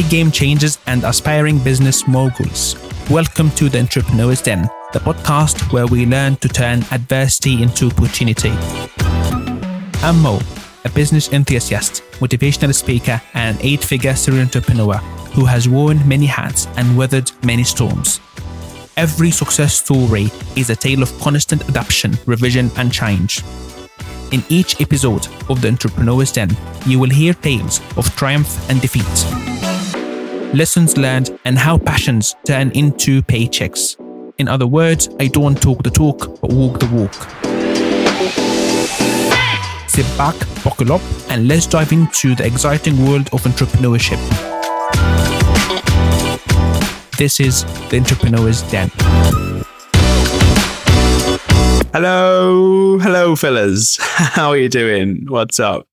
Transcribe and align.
Game 0.00 0.30
changers 0.30 0.78
and 0.86 1.04
aspiring 1.04 1.58
business 1.58 2.08
moguls. 2.08 2.76
Welcome 3.10 3.50
to 3.50 3.68
the 3.68 3.80
Entrepreneur's 3.80 4.40
Den, 4.40 4.62
the 4.94 4.98
podcast 4.98 5.70
where 5.70 5.86
we 5.86 6.06
learn 6.06 6.36
to 6.36 6.48
turn 6.48 6.82
adversity 6.92 7.62
into 7.62 7.88
opportunity. 7.88 8.52
I'm 10.02 10.18
Mo, 10.22 10.40
a 10.86 10.88
business 10.88 11.30
enthusiast, 11.32 12.02
motivational 12.20 12.74
speaker, 12.74 13.20
and 13.34 13.58
eight 13.60 13.84
figure 13.84 14.16
serial 14.16 14.42
entrepreneur 14.44 14.94
who 15.34 15.44
has 15.44 15.68
worn 15.68 16.08
many 16.08 16.26
hats 16.26 16.68
and 16.78 16.96
weathered 16.96 17.30
many 17.44 17.62
storms. 17.62 18.18
Every 18.96 19.30
success 19.30 19.74
story 19.74 20.30
is 20.56 20.70
a 20.70 20.76
tale 20.76 21.02
of 21.02 21.12
constant 21.20 21.68
adaptation, 21.68 22.16
revision, 22.24 22.70
and 22.78 22.90
change. 22.90 23.42
In 24.32 24.42
each 24.48 24.80
episode 24.80 25.26
of 25.50 25.60
the 25.60 25.68
Entrepreneur's 25.68 26.32
Den, 26.32 26.56
you 26.86 26.98
will 26.98 27.10
hear 27.10 27.34
tales 27.34 27.82
of 27.98 28.08
triumph 28.16 28.70
and 28.70 28.80
defeat 28.80 29.51
lessons 30.54 30.98
learned, 30.98 31.38
and 31.44 31.58
how 31.58 31.78
passions 31.78 32.34
turn 32.44 32.70
into 32.72 33.22
paychecks. 33.22 33.96
In 34.38 34.48
other 34.48 34.66
words, 34.66 35.08
I 35.18 35.28
don't 35.28 35.60
talk 35.60 35.82
the 35.82 35.90
talk, 35.90 36.40
but 36.40 36.52
walk 36.52 36.78
the 36.78 36.86
walk. 36.86 37.14
Sit 39.88 40.06
back, 40.16 40.34
buckle 40.62 40.92
up, 40.92 41.02
and 41.30 41.48
let's 41.48 41.66
dive 41.66 41.92
into 41.92 42.34
the 42.34 42.46
exciting 42.46 43.06
world 43.06 43.28
of 43.32 43.42
entrepreneurship. 43.44 44.18
This 47.18 47.40
is 47.40 47.64
the 47.88 47.98
Entrepreneur's 47.98 48.62
Den. 48.70 48.90
Hello, 51.92 52.98
hello, 52.98 53.36
fellas. 53.36 53.98
How 54.00 54.50
are 54.50 54.56
you 54.56 54.68
doing? 54.68 55.26
What's 55.28 55.60
up? 55.60 55.86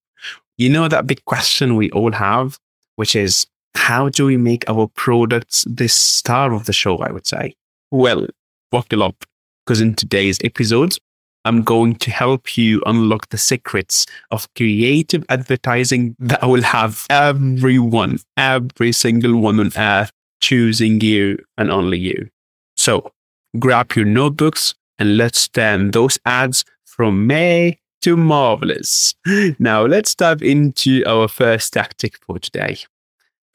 You 0.58 0.70
know 0.70 0.88
that 0.88 1.08
big 1.08 1.24
question 1.26 1.76
we 1.76 1.92
all 1.92 2.14
have, 2.14 2.58
which 2.96 3.16
is 3.16 3.48
how 3.76 4.10
do 4.10 4.26
we 4.26 4.38
make 4.38 4.70
our 4.70 4.88
products 4.88 5.66
the 5.70 5.88
star 5.88 6.54
of 6.54 6.66
the 6.66 6.74
show, 6.74 6.98
I 6.98 7.12
would 7.12 7.28
say? 7.28 7.56
Well, 7.92 8.28
buckle 8.72 9.04
up, 9.04 9.26
because 9.66 9.82
in 9.82 9.96
today's 9.96 10.40
episode, 10.44 10.98
I'm 11.46 11.64
going 11.64 11.96
to 11.96 12.12
help 12.12 12.58
you 12.58 12.84
unlock 12.86 13.30
the 13.30 13.38
secrets 13.38 14.06
of 14.30 14.54
creative 14.56 15.26
advertising 15.30 16.16
that 16.20 16.48
will 16.48 16.64
have 16.64 17.06
everyone, 17.10 18.20
every 18.36 18.92
single 18.92 19.38
one 19.38 19.60
on 19.60 19.72
earth 19.78 20.12
choosing 20.42 21.02
you 21.02 21.38
and 21.58 21.72
only 21.72 21.98
you. 21.98 22.30
So 22.76 23.12
grab 23.58 23.94
your 23.96 24.06
notebooks 24.06 24.76
and 25.00 25.18
let's 25.18 25.48
turn 25.48 25.92
those 25.92 26.20
ads 26.26 26.66
from 26.86 27.26
May 27.26 27.80
to 28.02 28.16
marvelous. 28.16 29.16
Now 29.60 29.86
let's 29.86 30.16
dive 30.16 30.42
into 30.42 31.04
our 31.06 31.28
first 31.28 31.74
tactic 31.74 32.18
for 32.26 32.40
today. 32.40 32.78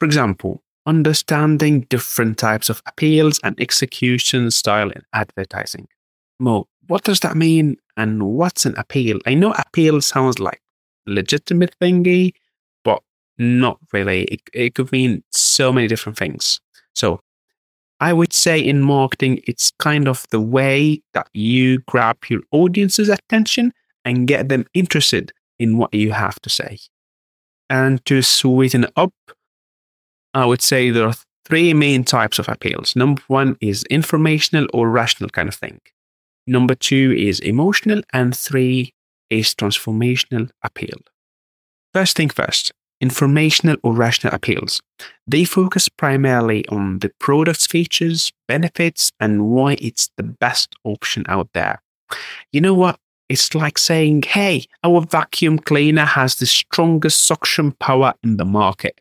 For 0.05 0.09
example, 0.09 0.63
understanding 0.85 1.87
different 1.89 2.37
types 2.37 2.69
of 2.69 2.83
appeals 2.85 3.41
and 3.43 3.59
execution 3.59 4.51
style 4.51 4.91
in 4.91 5.01
advertising. 5.15 5.89
Mo, 6.39 6.69
what 6.89 7.05
does 7.05 7.21
that 7.21 7.39
mean 7.39 7.79
and 7.97 8.23
what's 8.23 8.67
an 8.67 8.75
appeal? 8.77 9.19
I 9.25 9.33
know 9.33 9.53
appeal 9.53 10.03
sounds 10.03 10.39
like 10.39 10.61
legitimate 11.07 11.75
thingy, 11.81 12.35
but 12.85 13.03
not 13.39 13.79
really. 13.95 14.25
It, 14.25 14.43
it 14.53 14.75
could 14.75 14.93
mean 14.93 15.25
so 15.31 15.73
many 15.73 15.89
different 15.89 16.19
things. 16.19 16.61
So 16.95 17.21
I 17.99 18.13
would 18.13 18.35
say 18.35 18.61
in 18.61 18.83
marketing, 18.83 19.41
it's 19.47 19.73
kind 19.79 20.07
of 20.07 20.27
the 20.29 20.41
way 20.41 21.01
that 21.15 21.31
you 21.33 21.79
grab 21.89 22.19
your 22.29 22.43
audience's 22.53 23.09
attention 23.09 23.73
and 24.05 24.29
get 24.29 24.51
them 24.51 24.67
interested 24.75 25.33
in 25.59 25.79
what 25.79 25.95
you 25.95 26.13
have 26.13 26.39
to 26.43 26.51
say. 26.51 26.77
And 27.71 28.05
to 28.05 28.21
sweeten 28.21 28.87
up 28.97 29.15
I 30.35 30.45
would 30.45 30.61
say 30.61 30.91
there 30.91 31.07
are 31.07 31.15
three 31.47 31.73
main 31.75 32.05
types 32.05 32.39
of 32.39 32.49
appeals. 32.49 32.97
Number 32.97 33.23
one 33.29 33.57
is 33.61 33.85
informational 33.85 34.67
or 34.75 34.91
rational 34.91 35.31
kind 35.31 35.49
of 35.49 35.55
thing. 35.55 35.81
Number 36.47 36.75
two 36.75 37.15
is 37.17 37.41
emotional. 37.41 38.03
And 38.13 38.37
three 38.37 38.93
is 39.31 39.55
transformational 39.55 40.51
appeal. 40.63 40.99
First 41.93 42.17
thing 42.17 42.29
first, 42.29 42.73
informational 43.01 43.77
or 43.83 43.93
rational 43.93 44.35
appeals. 44.35 44.81
They 45.27 45.45
focus 45.45 45.89
primarily 45.89 46.67
on 46.69 46.99
the 46.99 47.11
product's 47.21 47.67
features, 47.67 48.33
benefits, 48.49 49.13
and 49.21 49.47
why 49.47 49.77
it's 49.81 50.11
the 50.17 50.23
best 50.25 50.75
option 50.85 51.25
out 51.29 51.49
there. 51.55 51.81
You 52.53 52.61
know 52.61 52.75
what? 52.75 52.99
It's 53.29 53.55
like 53.55 53.79
saying, 53.79 54.23
hey, 54.23 54.67
our 54.83 55.01
vacuum 55.01 55.59
cleaner 55.59 56.05
has 56.05 56.37
the 56.37 56.47
strongest 56.47 57.25
suction 57.25 57.73
power 57.73 58.15
in 58.23 58.37
the 58.37 58.45
market. 58.45 59.01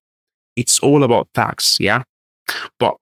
It's 0.55 0.79
all 0.79 1.03
about 1.03 1.27
facts, 1.33 1.79
yeah? 1.79 2.03
But 2.79 2.95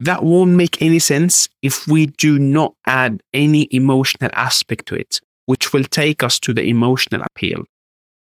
that 0.00 0.22
won't 0.22 0.52
make 0.52 0.80
any 0.80 0.98
sense 0.98 1.48
if 1.62 1.88
we 1.88 2.06
do 2.06 2.38
not 2.38 2.74
add 2.86 3.20
any 3.32 3.68
emotional 3.70 4.30
aspect 4.34 4.86
to 4.86 4.94
it, 4.94 5.20
which 5.46 5.72
will 5.72 5.84
take 5.84 6.22
us 6.22 6.38
to 6.40 6.52
the 6.52 6.62
emotional 6.62 7.22
appeal. 7.22 7.64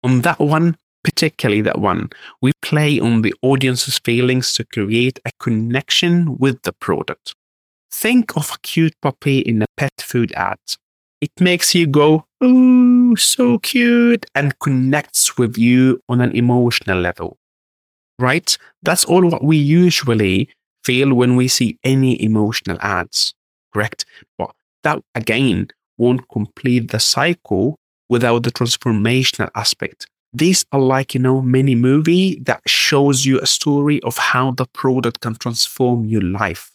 On 0.03 0.21
that 0.21 0.39
one, 0.39 0.77
particularly 1.03 1.61
that 1.61 1.79
one, 1.79 2.09
we 2.41 2.53
play 2.61 2.99
on 2.99 3.21
the 3.21 3.33
audience's 3.41 3.99
feelings 3.99 4.53
to 4.53 4.63
create 4.65 5.19
a 5.25 5.31
connection 5.39 6.37
with 6.37 6.61
the 6.61 6.73
product. 6.73 7.33
Think 7.91 8.37
of 8.37 8.51
a 8.51 8.59
cute 8.59 8.95
puppy 9.01 9.39
in 9.39 9.61
a 9.61 9.65
pet 9.75 9.93
food 9.99 10.31
ad. 10.33 10.59
It 11.19 11.31
makes 11.39 11.73
you 11.73 11.87
go, 11.87 12.25
oh, 12.41 13.15
so 13.15 13.57
cute, 13.57 14.25
and 14.35 14.57
connects 14.59 15.37
with 15.37 15.57
you 15.57 15.99
on 16.07 16.21
an 16.21 16.35
emotional 16.35 16.99
level 16.99 17.37
right? 18.19 18.57
That's 18.83 19.05
all 19.05 19.27
what 19.29 19.43
we 19.43 19.57
usually 19.57 20.49
feel 20.83 21.13
when 21.13 21.35
we 21.35 21.47
see 21.47 21.77
any 21.83 22.21
emotional 22.21 22.77
ads, 22.81 23.33
correct? 23.73 24.05
But 24.37 24.51
that 24.83 25.01
again 25.15 25.67
won't 25.97 26.29
complete 26.29 26.91
the 26.91 26.99
cycle 26.99 27.77
without 28.09 28.43
the 28.43 28.51
transformational 28.51 29.49
aspect. 29.55 30.07
These 30.33 30.65
are 30.71 30.79
like, 30.79 31.13
you 31.13 31.19
know, 31.19 31.41
mini 31.41 31.75
movie 31.75 32.39
that 32.43 32.61
shows 32.67 33.25
you 33.25 33.39
a 33.39 33.45
story 33.45 34.01
of 34.03 34.17
how 34.17 34.51
the 34.51 34.65
product 34.67 35.21
can 35.21 35.35
transform 35.35 36.05
your 36.05 36.21
life. 36.21 36.71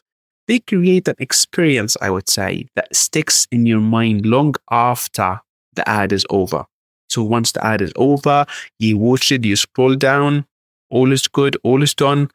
They 0.48 0.58
create 0.58 1.06
an 1.06 1.14
experience, 1.18 1.96
I 2.00 2.10
would 2.10 2.28
say, 2.28 2.66
that 2.74 2.94
sticks 2.94 3.46
in 3.52 3.64
your 3.66 3.80
mind 3.80 4.26
long 4.26 4.54
after 4.70 5.40
the 5.74 5.88
ad 5.88 6.12
is 6.12 6.26
over. 6.30 6.64
So 7.08 7.22
once 7.22 7.52
the 7.52 7.64
ad 7.64 7.80
is 7.82 7.92
over, 7.96 8.46
you 8.78 8.98
watch 8.98 9.30
it, 9.30 9.44
you 9.44 9.54
scroll 9.54 9.94
down, 9.94 10.46
all 10.92 11.10
is 11.10 11.26
good, 11.26 11.56
all 11.64 11.82
is 11.82 11.94
done, 11.94 12.28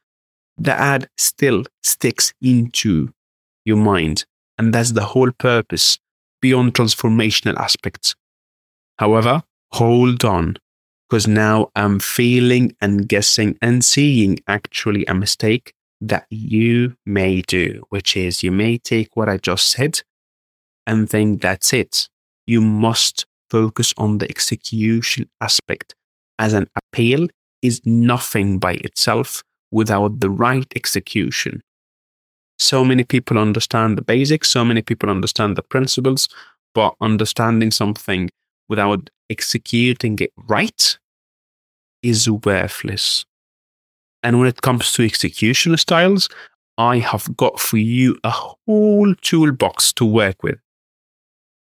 the 0.57 0.73
ad 0.73 1.07
still 1.17 1.63
sticks 1.83 2.33
into 2.41 3.13
your 3.63 3.77
mind. 3.77 4.25
And 4.57 4.73
that's 4.73 4.91
the 4.91 5.05
whole 5.05 5.31
purpose 5.31 5.99
beyond 6.41 6.73
transformational 6.73 7.55
aspects. 7.55 8.15
However, 8.97 9.43
hold 9.73 10.25
on, 10.25 10.57
because 11.07 11.27
now 11.27 11.69
I'm 11.75 11.99
feeling 11.99 12.75
and 12.81 13.07
guessing 13.07 13.57
and 13.61 13.85
seeing 13.85 14.39
actually 14.47 15.05
a 15.05 15.13
mistake 15.13 15.73
that 16.01 16.25
you 16.29 16.95
may 17.05 17.41
do, 17.41 17.83
which 17.89 18.17
is 18.17 18.43
you 18.43 18.51
may 18.51 18.77
take 18.79 19.15
what 19.15 19.29
I 19.29 19.37
just 19.37 19.67
said 19.67 20.01
and 20.87 21.09
think 21.09 21.41
that's 21.41 21.73
it. 21.73 22.09
You 22.47 22.61
must 22.61 23.25
focus 23.49 23.93
on 23.97 24.17
the 24.17 24.29
execution 24.29 25.29
aspect 25.39 25.93
as 26.39 26.53
an 26.53 26.67
appeal 26.75 27.27
is 27.61 27.81
nothing 27.85 28.59
by 28.59 28.73
itself 28.73 29.43
without 29.71 30.19
the 30.19 30.29
right 30.29 30.67
execution. 30.75 31.61
So 32.59 32.83
many 32.83 33.03
people 33.03 33.37
understand 33.37 33.97
the 33.97 34.01
basics, 34.01 34.49
so 34.49 34.65
many 34.65 34.81
people 34.81 35.09
understand 35.09 35.55
the 35.55 35.61
principles, 35.61 36.27
but 36.73 36.95
understanding 37.01 37.71
something 37.71 38.29
without 38.69 39.09
executing 39.29 40.17
it 40.19 40.31
right 40.47 40.97
is 42.01 42.29
worthless. 42.29 43.25
And 44.23 44.39
when 44.39 44.47
it 44.47 44.61
comes 44.61 44.91
to 44.93 45.05
execution 45.05 45.77
styles, 45.77 46.29
I 46.77 46.99
have 46.99 47.35
got 47.37 47.59
for 47.59 47.77
you 47.77 48.17
a 48.23 48.29
whole 48.29 49.13
toolbox 49.21 49.93
to 49.93 50.05
work 50.05 50.43
with. 50.43 50.59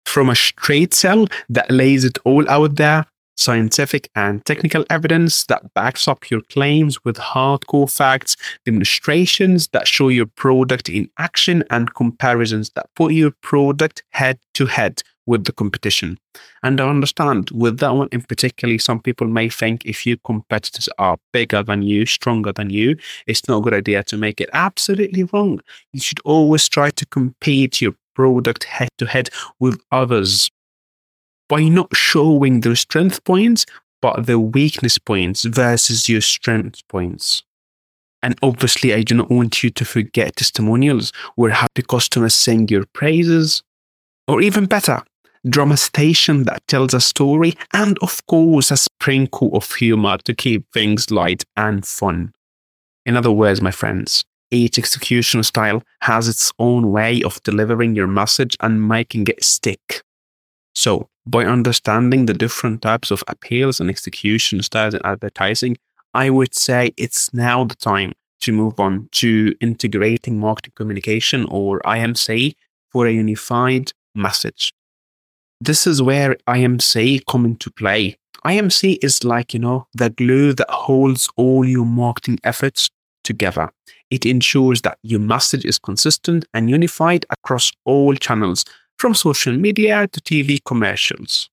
From 0.07 0.31
a 0.31 0.35
straight 0.35 0.95
sell 0.95 1.27
that 1.49 1.71
lays 1.71 2.05
it 2.05 2.19
all 2.25 2.49
out 2.51 2.77
there 2.77 3.07
scientific 3.43 4.09
and 4.15 4.45
technical 4.45 4.85
evidence 4.89 5.45
that 5.47 5.75
backs 5.75 6.07
up 6.07 6.31
your 6.31 6.41
claims 6.43 7.05
with 7.05 7.17
hardcore 7.17 7.93
facts, 7.93 8.37
demonstrations 8.65 9.69
that 9.69 9.89
show 9.89 10.09
your 10.09 10.27
product 10.27 10.89
in 10.89 11.09
action, 11.19 11.65
and 11.71 11.95
comparisons 11.95 12.71
that 12.71 12.87
put 12.97 13.13
your 13.13 13.33
product 13.43 14.03
head 14.11 14.39
to 14.55 14.67
head 14.67 15.03
with 15.27 15.45
the 15.45 15.53
competition. 15.53 16.19
And 16.63 16.81
I 16.81 16.89
understand 16.89 17.51
with 17.51 17.79
that 17.79 17.95
one 17.95 18.09
in 18.13 18.23
particular, 18.23 18.79
some 18.79 19.01
people 19.01 19.27
may 19.27 19.49
think 19.49 19.85
if 19.85 20.07
your 20.07 20.17
competitors 20.25 20.89
are 20.99 21.19
bigger 21.33 21.63
than 21.63 21.83
you, 21.83 22.07
stronger 22.07 22.53
than 22.53 22.71
you, 22.71 22.97
it's 23.27 23.47
not 23.49 23.59
a 23.59 23.61
good 23.61 23.75
idea 23.75 24.03
to 24.05 24.17
make 24.17 24.41
it 24.41 24.51
absolutely 24.53 25.25
wrong. 25.25 25.61
You 25.93 26.01
should 26.01 26.21
always 26.25 26.69
try 26.69 26.91
to 26.91 27.07
compete 27.07 27.81
your 27.81 27.95
product 28.15 28.65
head 28.65 28.89
to 28.99 29.07
head 29.07 29.31
with 29.59 29.81
others 29.91 30.51
by 31.53 31.65
not 31.65 31.95
showing 31.95 32.61
their 32.63 32.75
strength 32.75 33.23
points, 33.25 33.67
but 34.01 34.25
their 34.25 34.39
weakness 34.39 34.97
points 34.97 35.45
versus 35.45 36.09
your 36.09 36.23
strength 36.23 36.81
points. 36.89 37.43
And 38.23 38.39
obviously, 38.43 38.95
I 38.95 39.03
do 39.03 39.15
not 39.15 39.31
want 39.31 39.63
you 39.63 39.69
to 39.69 39.85
forget 39.85 40.37
testimonials 40.37 41.13
where 41.35 41.51
happy 41.51 41.83
customers 41.83 42.35
sing 42.35 42.69
your 42.69 42.87
praises. 42.95 43.63
Or 44.27 44.41
even 44.41 44.65
better, 44.65 45.03
dramatization 45.47 46.45
that 46.45 46.67
tells 46.69 46.95
a 46.95 47.03
story, 47.03 47.53
and 47.75 47.99
of 48.01 48.25
course, 48.27 48.71
a 48.71 48.79
sprinkle 48.79 49.51
of 49.53 49.75
humor 49.75 50.17
to 50.25 50.35
keep 50.35 50.65
things 50.73 51.11
light 51.11 51.45
and 51.55 51.85
fun. 51.85 52.33
In 53.05 53.15
other 53.15 53.31
words, 53.31 53.61
my 53.61 53.73
friends, 53.73 54.25
each 54.51 54.79
execution 54.79 55.43
style 55.43 55.83
has 56.01 56.29
its 56.29 56.51
own 56.59 56.93
way 56.93 57.23
of 57.23 57.43
delivering 57.43 57.95
your 57.95 58.07
message 58.07 58.57
and 58.61 58.89
making 58.89 59.27
it 59.27 59.45
stick. 59.45 60.03
So, 60.75 61.09
by 61.27 61.45
understanding 61.45 62.27
the 62.27 62.35
different 62.35 62.83
types 62.83 63.11
of 63.11 63.23
appeals 63.29 63.81
and 63.81 63.89
execution 63.89 64.63
styles 64.63 64.95
in 64.95 65.01
advertising, 65.05 65.77
I 66.15 66.31
would 66.31 66.55
say 66.55 66.93
it's 66.97 67.33
now 67.33 67.65
the 67.65 67.77
time 67.77 68.13
to 68.41 68.53
move 68.53 68.79
on 68.81 69.09
to 69.13 69.55
integrating 69.61 70.39
marketing 70.39 70.73
communication 70.75 71.47
or 71.49 71.81
IMC 71.81 72.55
for 72.91 73.07
a 73.07 73.13
unified 73.13 73.93
message. 74.15 74.73
This 75.61 75.87
is 75.87 76.03
where 76.03 76.37
IMC 76.49 77.23
come 77.27 77.45
into 77.45 77.71
play. 77.71 78.17
IMC 78.45 78.99
is 79.03 79.23
like, 79.23 79.55
you 79.55 79.61
know, 79.61 79.87
the 79.95 80.11
glue 80.11 80.53
that 80.55 80.69
holds 80.69 81.29
all 81.37 81.65
your 81.65 81.87
marketing 81.87 82.41
efforts 82.43 82.91
together. 83.23 83.71
It 84.11 84.27
ensures 84.27 84.83
that 84.83 84.99
your 85.03 85.21
message 85.21 85.65
is 85.65 85.79
consistent 85.79 86.45
and 86.53 86.69
unified 86.69 87.25
across 87.31 87.73
all 87.85 88.15
channels, 88.17 88.65
from 89.03 89.15
social 89.15 89.57
media 89.57 90.07
to 90.07 90.21
TV 90.21 90.61
commercials. 90.65 91.51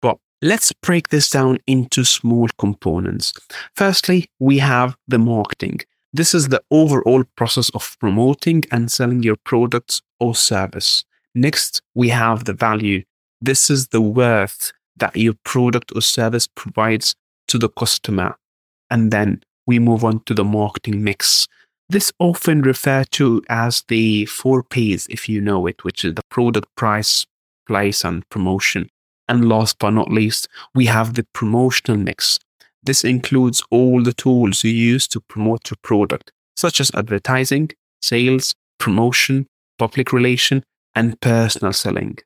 But 0.00 0.16
let's 0.40 0.72
break 0.72 1.10
this 1.10 1.28
down 1.28 1.58
into 1.66 2.02
small 2.02 2.48
components. 2.56 3.34
Firstly, 3.76 4.30
we 4.38 4.56
have 4.56 4.96
the 5.06 5.18
marketing. 5.18 5.80
This 6.14 6.34
is 6.34 6.48
the 6.48 6.62
overall 6.70 7.24
process 7.36 7.68
of 7.74 7.94
promoting 8.00 8.64
and 8.70 8.90
selling 8.90 9.22
your 9.22 9.36
products 9.44 10.00
or 10.18 10.34
service. 10.34 11.04
Next, 11.34 11.82
we 11.94 12.08
have 12.08 12.46
the 12.46 12.54
value. 12.54 13.02
This 13.42 13.68
is 13.68 13.88
the 13.88 14.00
worth 14.00 14.72
that 14.96 15.14
your 15.16 15.34
product 15.44 15.92
or 15.94 16.00
service 16.00 16.46
provides 16.46 17.14
to 17.48 17.58
the 17.58 17.68
customer. 17.68 18.34
And 18.90 19.10
then 19.10 19.42
we 19.66 19.78
move 19.78 20.06
on 20.06 20.22
to 20.24 20.32
the 20.32 20.44
marketing 20.44 21.04
mix. 21.04 21.46
This 21.90 22.12
often 22.20 22.62
referred 22.62 23.10
to 23.12 23.42
as 23.48 23.82
the 23.88 24.24
four 24.26 24.62
P's, 24.62 25.08
if 25.10 25.28
you 25.28 25.40
know 25.40 25.66
it, 25.66 25.82
which 25.82 26.04
is 26.04 26.14
the 26.14 26.22
product, 26.30 26.68
price, 26.76 27.26
place, 27.66 28.04
and 28.04 28.22
promotion. 28.30 28.88
And 29.28 29.48
last 29.48 29.80
but 29.80 29.90
not 29.90 30.08
least, 30.08 30.46
we 30.72 30.86
have 30.86 31.14
the 31.14 31.26
promotional 31.32 31.98
mix. 31.98 32.38
This 32.80 33.02
includes 33.02 33.60
all 33.72 34.04
the 34.04 34.12
tools 34.12 34.62
you 34.62 34.70
use 34.70 35.08
to 35.08 35.20
promote 35.20 35.68
your 35.68 35.78
product, 35.82 36.30
such 36.56 36.80
as 36.80 36.92
advertising, 36.94 37.70
sales, 38.00 38.54
promotion, 38.78 39.48
public 39.76 40.12
relation, 40.12 40.62
and 40.94 41.20
personal 41.20 41.72
selling. 41.72 42.18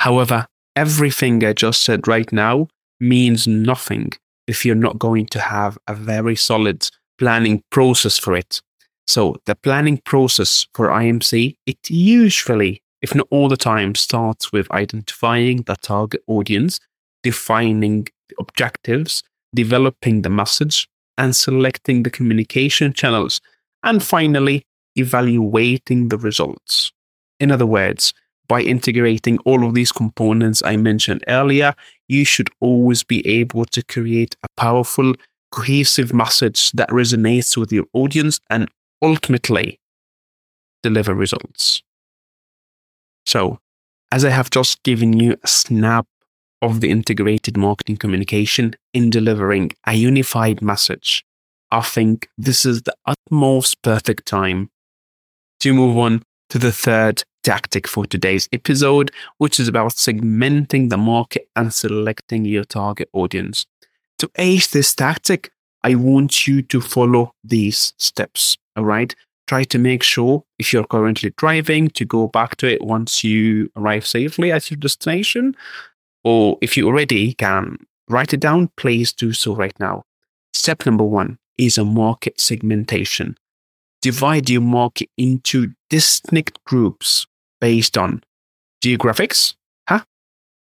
However, 0.00 0.48
everything 0.74 1.44
I 1.44 1.52
just 1.52 1.84
said 1.84 2.08
right 2.08 2.32
now 2.32 2.66
means 2.98 3.46
nothing 3.46 4.14
if 4.48 4.64
you're 4.64 4.74
not 4.74 4.98
going 4.98 5.26
to 5.26 5.38
have 5.38 5.78
a 5.86 5.94
very 5.94 6.34
solid 6.34 6.88
planning 7.18 7.62
process 7.70 8.18
for 8.18 8.34
it. 8.34 8.60
So 9.06 9.36
the 9.46 9.54
planning 9.54 9.98
process 9.98 10.66
for 10.74 10.88
IMC, 10.88 11.56
it 11.66 11.78
usually, 11.88 12.82
if 13.02 13.14
not 13.14 13.28
all 13.30 13.48
the 13.48 13.56
time, 13.56 13.94
starts 13.94 14.52
with 14.52 14.70
identifying 14.72 15.62
the 15.62 15.76
target 15.76 16.22
audience, 16.26 16.80
defining 17.22 18.08
the 18.28 18.36
objectives, 18.40 19.22
developing 19.54 20.22
the 20.22 20.30
message, 20.30 20.88
and 21.18 21.34
selecting 21.34 22.02
the 22.02 22.10
communication 22.10 22.92
channels, 22.92 23.40
and 23.82 24.02
finally, 24.02 24.64
evaluating 24.96 26.08
the 26.08 26.18
results. 26.18 26.92
In 27.38 27.50
other 27.50 27.66
words, 27.66 28.12
by 28.48 28.60
integrating 28.60 29.38
all 29.40 29.66
of 29.66 29.74
these 29.74 29.92
components 29.92 30.62
I 30.64 30.76
mentioned 30.76 31.24
earlier, 31.28 31.74
you 32.08 32.24
should 32.24 32.48
always 32.60 33.02
be 33.02 33.26
able 33.26 33.64
to 33.66 33.82
create 33.84 34.36
a 34.42 34.48
powerful, 34.56 35.14
cohesive 35.56 36.12
message 36.12 36.70
that 36.72 36.90
resonates 36.90 37.56
with 37.56 37.72
your 37.72 37.86
audience 37.94 38.38
and 38.50 38.68
ultimately 39.02 39.80
deliver 40.82 41.14
results. 41.14 41.82
So, 43.24 43.58
as 44.12 44.24
I 44.24 44.30
have 44.30 44.50
just 44.50 44.82
given 44.82 45.18
you 45.18 45.36
a 45.42 45.48
snap 45.48 46.06
of 46.62 46.80
the 46.80 46.90
integrated 46.90 47.56
marketing 47.56 47.96
communication 47.96 48.74
in 48.92 49.10
delivering 49.10 49.72
a 49.86 49.94
unified 49.94 50.62
message, 50.62 51.24
I 51.70 51.80
think 51.80 52.28
this 52.38 52.64
is 52.64 52.82
the 52.82 52.94
utmost 53.06 53.82
perfect 53.82 54.26
time 54.26 54.70
to 55.60 55.72
move 55.72 55.96
on 55.96 56.22
to 56.50 56.58
the 56.58 56.70
third 56.70 57.24
tactic 57.42 57.88
for 57.88 58.06
today's 58.06 58.48
episode, 58.52 59.10
which 59.38 59.58
is 59.58 59.68
about 59.68 59.92
segmenting 59.92 60.90
the 60.90 60.96
market 60.96 61.48
and 61.56 61.72
selecting 61.72 62.44
your 62.44 62.64
target 62.64 63.08
audience. 63.12 63.66
To 64.18 64.30
ace 64.36 64.68
this 64.68 64.94
tactic, 64.94 65.50
I 65.82 65.94
want 65.94 66.46
you 66.46 66.62
to 66.62 66.80
follow 66.80 67.32
these 67.44 67.92
steps. 67.98 68.56
All 68.76 68.84
right. 68.84 69.14
Try 69.46 69.62
to 69.64 69.78
make 69.78 70.02
sure 70.02 70.42
if 70.58 70.72
you're 70.72 70.86
currently 70.86 71.32
driving 71.36 71.88
to 71.90 72.04
go 72.04 72.26
back 72.26 72.56
to 72.56 72.66
it 72.66 72.82
once 72.82 73.22
you 73.22 73.70
arrive 73.76 74.06
safely 74.06 74.50
at 74.50 74.70
your 74.70 74.78
destination. 74.78 75.54
Or 76.24 76.58
if 76.60 76.76
you 76.76 76.86
already 76.86 77.34
can 77.34 77.86
write 78.08 78.32
it 78.32 78.40
down, 78.40 78.70
please 78.76 79.12
do 79.12 79.32
so 79.32 79.54
right 79.54 79.78
now. 79.78 80.04
Step 80.52 80.84
number 80.84 81.04
one 81.04 81.38
is 81.58 81.78
a 81.78 81.84
market 81.84 82.40
segmentation. 82.40 83.36
Divide 84.02 84.50
your 84.50 84.62
market 84.62 85.10
into 85.16 85.72
distinct 85.90 86.62
groups 86.64 87.26
based 87.60 87.96
on 87.96 88.22
geographics, 88.82 89.54
huh? 89.88 90.00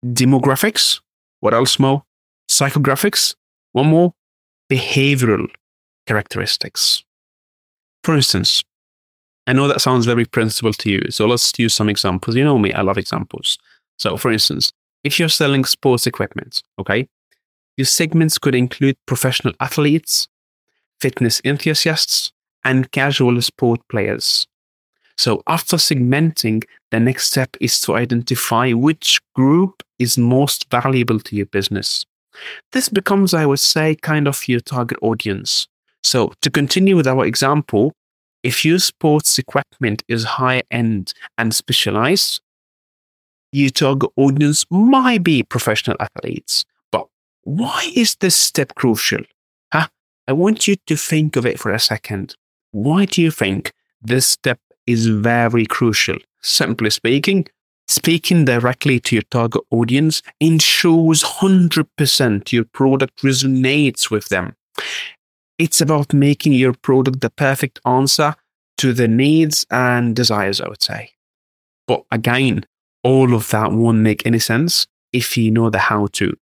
Demographics, 0.05 1.01
what 1.41 1.55
else 1.55 1.79
more? 1.79 2.05
Psychographics, 2.51 3.35
one 3.73 3.87
more, 3.87 4.13
behavioral 4.71 5.47
characteristics. 6.07 7.05
For 8.03 8.17
instance, 8.17 8.65
I 9.47 9.53
know 9.53 9.69
that 9.69 9.81
sounds 9.81 10.05
very 10.05 10.25
principled 10.25 10.79
to 10.79 10.91
you, 10.91 11.03
so 11.11 11.27
let's 11.27 11.57
use 11.59 11.75
some 11.75 11.89
examples. 11.89 12.35
You 12.37 12.45
know 12.45 12.59
me, 12.59 12.73
I 12.73 12.83
love 12.83 12.99
examples. 12.99 13.57
So, 13.99 14.17
for 14.17 14.33
instance, 14.33 14.73
if 15.05 15.19
you're 15.19 15.29
selling 15.29 15.65
sports 15.65 16.07
equipment, 16.07 16.63
okay, 16.79 17.09
your 17.77 17.85
segments 17.85 18.37
could 18.37 18.57
include 18.57 18.97
professional 19.07 19.55
athletes, 19.61 20.29
fitness 21.01 21.41
enthusiasts, 21.45 22.33
and 22.65 22.91
casual 22.91 23.41
sport 23.43 23.81
players. 23.89 24.47
So 25.17 25.43
after 25.47 25.77
segmenting, 25.77 26.65
the 26.91 26.99
next 26.99 27.27
step 27.27 27.57
is 27.61 27.81
to 27.83 27.95
identify 27.95 28.73
which 28.73 29.21
group 29.35 29.83
is 29.99 30.19
most 30.19 30.69
valuable 30.71 31.21
to 31.21 31.37
your 31.37 31.47
business. 31.47 32.05
This 32.73 32.89
becomes, 32.89 33.35
I 33.35 33.47
would 33.47 33.61
say, 33.61 33.95
kind 33.97 34.29
of 34.29 34.49
your 34.49 34.61
target 34.61 34.99
audience. 35.03 35.69
So 36.03 36.33
to 36.43 36.51
continue 36.51 36.97
with 36.97 37.07
our 37.07 37.25
example, 37.25 37.93
if 38.43 38.65
your 38.65 38.79
sports 38.79 39.39
equipment 39.39 40.03
is 40.09 40.25
high 40.25 40.63
end 40.71 41.13
and 41.37 41.55
specialized, 41.55 42.41
your 43.53 43.71
target 43.71 44.11
audience 44.17 44.65
might 44.71 45.23
be 45.23 45.43
professional 45.43 45.97
athletes. 46.01 46.65
But 46.93 47.07
why 47.43 47.91
is 47.95 48.17
this 48.21 48.37
step 48.37 48.75
crucial? 48.77 49.23
Huh? 49.73 49.89
I 50.27 50.33
want 50.33 50.69
you 50.69 50.77
to 50.87 50.97
think 50.97 51.37
of 51.37 51.45
it 51.45 51.59
for 51.59 51.73
a 51.73 51.81
second. 51.81 52.37
Why 52.71 53.05
do 53.05 53.21
you 53.21 53.31
think 53.31 53.73
this 54.01 54.27
step 54.27 54.59
is 54.87 55.07
very 55.07 55.67
crucial. 55.67 56.17
Simply 56.43 56.91
speaking, 56.91 57.47
speaking 57.91 58.45
directly 58.45 59.01
to 59.01 59.17
your 59.17 59.25
target 59.31 59.63
audience 59.71 60.23
ensures 60.39 61.25
100% 61.25 62.53
your 62.53 62.65
product 62.65 63.23
resonates 63.23 64.11
with 64.11 64.29
them. 64.29 64.55
It's 65.59 65.81
about 65.81 66.15
making 66.15 66.53
your 66.53 66.73
product 66.73 67.21
the 67.21 67.31
perfect 67.31 67.81
answer 67.85 68.37
to 68.79 68.93
the 68.93 69.09
needs 69.09 69.67
and 69.71 70.15
desires, 70.17 70.61
I 70.61 70.69
would 70.69 70.83
say. 70.83 71.11
But 71.87 72.05
again, 72.11 72.65
all 73.03 73.35
of 73.35 73.51
that 73.51 73.73
won't 73.73 73.99
make 73.99 74.25
any 74.25 74.39
sense 74.39 74.87
if 75.13 75.37
you 75.37 75.51
know 75.51 75.69
the 75.69 75.79
how 75.79 76.07
to. 76.13 76.37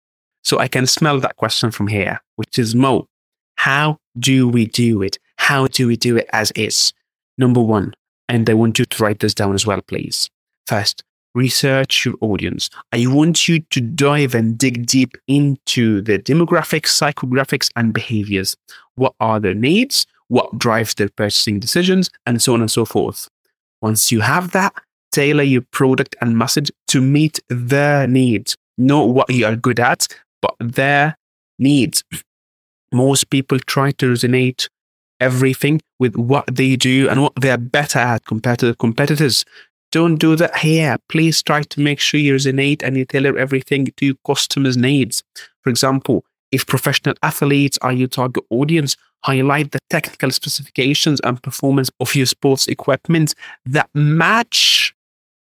So 0.44 0.60
I 0.60 0.68
can 0.68 0.86
smell 0.86 1.20
that 1.22 1.38
question 1.38 1.72
from 1.72 1.88
here, 1.88 2.22
which 2.36 2.60
is 2.60 2.76
Mo, 2.76 3.08
how 3.56 3.98
do 4.20 4.48
we 4.48 4.66
do 4.66 5.02
it? 5.02 5.18
How 5.38 5.68
do 5.68 5.88
we 5.88 5.96
do 5.96 6.18
it 6.18 6.30
as 6.34 6.52
is? 6.52 6.94
Number 7.38 7.62
one, 7.62 7.94
and 8.28 8.50
I 8.50 8.54
want 8.54 8.80
you 8.80 8.86
to 8.86 9.04
write 9.04 9.20
this 9.20 9.34
down 9.34 9.56
as 9.56 9.66
well, 9.66 9.82
please. 9.82 10.30
First, 10.68 11.04
research 11.38 12.04
your 12.04 12.16
audience. 12.22 12.70
I 12.92 13.06
want 13.08 13.48
you 13.48 13.60
to 13.60 13.80
dive 13.80 14.34
and 14.34 14.58
dig 14.58 14.88
deep 14.88 15.16
into 15.28 16.02
the 16.02 16.18
demographics, 16.18 16.90
psychographics, 17.00 17.70
and 17.76 17.94
behaviors. 17.94 18.58
What 18.96 19.14
are 19.20 19.40
their 19.40 19.54
needs? 19.54 20.06
What 20.30 20.58
drives 20.58 20.96
their 20.96 21.10
purchasing 21.10 21.60
decisions? 21.60 22.10
And 22.26 22.42
so 22.42 22.54
on 22.54 22.62
and 22.62 22.72
so 22.72 22.84
forth. 22.84 23.30
Once 23.82 24.12
you 24.12 24.22
have 24.22 24.52
that, 24.52 24.74
tailor 25.12 25.44
your 25.44 25.62
product 25.72 26.16
and 26.22 26.38
message 26.38 26.72
to 26.88 27.02
meet 27.02 27.40
their 27.50 28.08
needs. 28.08 28.58
Not 28.78 29.10
what 29.10 29.32
you 29.32 29.46
are 29.46 29.56
good 29.56 29.80
at, 29.80 30.08
but 30.42 30.56
their 30.60 31.18
needs. 31.60 32.04
Most 32.92 33.30
people 33.30 33.60
try 33.60 33.92
to 33.92 34.14
resonate 34.14 34.68
everything 35.20 35.82
with 36.00 36.16
what 36.16 36.46
they 36.56 36.76
do 36.76 37.10
and 37.10 37.22
what 37.22 37.34
they're 37.36 37.58
better 37.58 38.00
at 38.00 38.26
compared 38.26 38.60
to 38.60 38.68
the 38.68 38.76
competitors. 38.76 39.44
Don't 39.92 40.18
do 40.18 40.36
that 40.36 40.58
here. 40.58 40.98
Please 41.08 41.42
try 41.42 41.64
to 41.64 41.80
make 41.80 42.00
sure 42.00 42.20
you're 42.20 42.38
resonate 42.38 42.84
and 42.84 42.98
you 42.98 43.06
tailor 43.06 43.38
everything 43.38 43.88
to 43.98 44.06
your 44.08 44.16
customers' 44.26 44.78
needs. 44.78 45.24
For 45.62 45.70
example, 45.70 46.26
if 46.52 46.66
professional 46.66 47.16
athletes 47.24 47.78
are 47.82 47.94
your 47.94 48.08
target 48.08 48.44
audience, 48.50 48.98
highlight 49.24 49.72
the 49.72 49.80
technical 49.90 50.32
specifications 50.32 51.20
and 51.22 51.42
performance 51.42 51.90
of 52.00 52.16
your 52.16 52.26
sports 52.26 52.68
equipment 52.68 53.34
that 53.66 53.90
match 53.94 54.94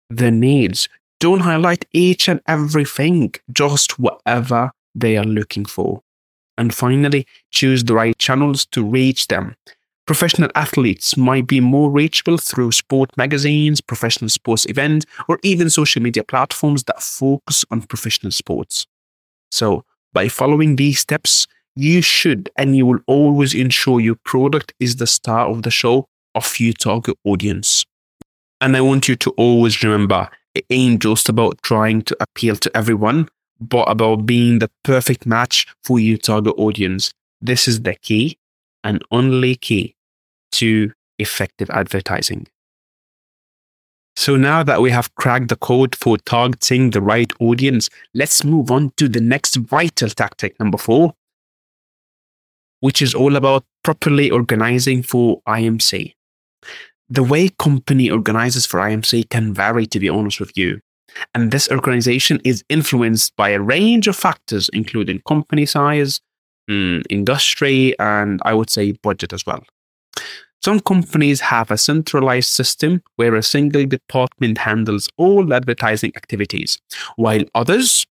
the 0.09 0.31
needs. 0.31 0.89
Don't 1.19 1.41
highlight 1.41 1.85
each 1.93 2.27
and 2.27 2.41
everything, 2.47 3.33
just 3.51 3.97
whatever 3.99 4.71
they 4.93 5.17
are 5.17 5.25
looking 5.25 5.65
for. 5.65 6.01
And 6.57 6.73
finally, 6.73 7.27
choose 7.51 7.83
the 7.83 7.95
right 7.95 8.17
channels 8.17 8.65
to 8.67 8.83
reach 8.83 9.27
them. 9.27 9.55
Professional 10.05 10.51
athletes 10.53 11.17
might 11.17 11.47
be 11.47 11.59
more 11.59 11.89
reachable 11.89 12.37
through 12.37 12.71
sport 12.71 13.09
magazines, 13.17 13.81
professional 13.81 14.29
sports 14.29 14.65
events, 14.67 15.05
or 15.27 15.39
even 15.41 15.67
social 15.67 15.99
media 15.99 16.23
platforms 16.23 16.83
that 16.83 17.01
focus 17.01 17.65
on 17.71 17.81
professional 17.81 18.31
sports. 18.31 18.85
So, 19.51 19.83
by 20.13 20.27
following 20.27 20.75
these 20.75 20.99
steps, 20.99 21.47
you 21.75 22.03
should 22.03 22.51
and 22.55 22.77
you 22.77 22.85
will 22.85 22.99
always 23.07 23.55
ensure 23.55 23.99
your 23.99 24.15
product 24.23 24.73
is 24.79 24.97
the 24.97 25.07
star 25.07 25.47
of 25.47 25.63
the 25.63 25.71
show 25.71 26.07
of 26.35 26.59
your 26.59 26.73
target 26.73 27.17
audience. 27.23 27.83
And 28.61 28.77
I 28.77 28.81
want 28.81 29.07
you 29.07 29.15
to 29.15 29.31
always 29.31 29.81
remember 29.83 30.29
it 30.53 30.65
ain't 30.69 31.01
just 31.01 31.29
about 31.29 31.61
trying 31.63 32.03
to 32.03 32.17
appeal 32.19 32.55
to 32.57 32.77
everyone, 32.77 33.27
but 33.59 33.89
about 33.89 34.27
being 34.27 34.59
the 34.59 34.69
perfect 34.83 35.25
match 35.25 35.65
for 35.83 35.99
your 35.99 36.17
target 36.17 36.53
audience. 36.57 37.11
This 37.41 37.67
is 37.67 37.81
the 37.81 37.95
key 37.95 38.37
and 38.85 39.03
only 39.11 39.55
key 39.55 39.95
to 40.53 40.93
effective 41.19 41.69
advertising. 41.71 42.47
So 44.15 44.37
now 44.37 44.63
that 44.63 44.81
we 44.81 44.91
have 44.91 45.13
cracked 45.15 45.49
the 45.49 45.57
code 45.57 45.93
for 45.93 46.17
targeting 46.19 46.91
the 46.91 47.01
right 47.01 47.31
audience, 47.41 47.89
let's 48.13 48.45
move 48.45 48.71
on 48.71 48.93
to 48.95 49.09
the 49.09 49.19
next 49.19 49.57
vital 49.57 50.09
tactic, 50.09 50.57
number 50.57 50.77
four, 50.77 51.13
which 52.79 53.01
is 53.01 53.13
all 53.13 53.35
about 53.35 53.65
properly 53.83 54.31
organizing 54.31 55.03
for 55.03 55.41
IMC. 55.47 56.13
The 57.09 57.23
way 57.23 57.49
company 57.49 58.09
organizes 58.09 58.65
for 58.65 58.79
IMC 58.79 59.29
can 59.29 59.53
vary, 59.53 59.85
to 59.87 59.99
be 59.99 60.09
honest 60.09 60.39
with 60.39 60.57
you. 60.57 60.79
And 61.33 61.51
this 61.51 61.69
organization 61.69 62.39
is 62.43 62.63
influenced 62.69 63.35
by 63.35 63.49
a 63.49 63.61
range 63.61 64.07
of 64.07 64.15
factors, 64.15 64.69
including 64.73 65.21
company 65.27 65.65
size, 65.65 66.21
mm, 66.69 67.03
industry, 67.09 67.97
and 67.99 68.41
I 68.43 68.53
would 68.53 68.69
say 68.69 68.93
budget 68.93 69.33
as 69.33 69.45
well. 69.45 69.63
Some 70.63 70.79
companies 70.79 71.41
have 71.41 71.69
a 71.69 71.77
centralized 71.77 72.49
system 72.49 73.03
where 73.17 73.35
a 73.35 73.43
single 73.43 73.85
department 73.85 74.57
handles 74.57 75.09
all 75.17 75.53
advertising 75.53 76.11
activities, 76.15 76.79
while 77.17 77.43
others 77.53 78.05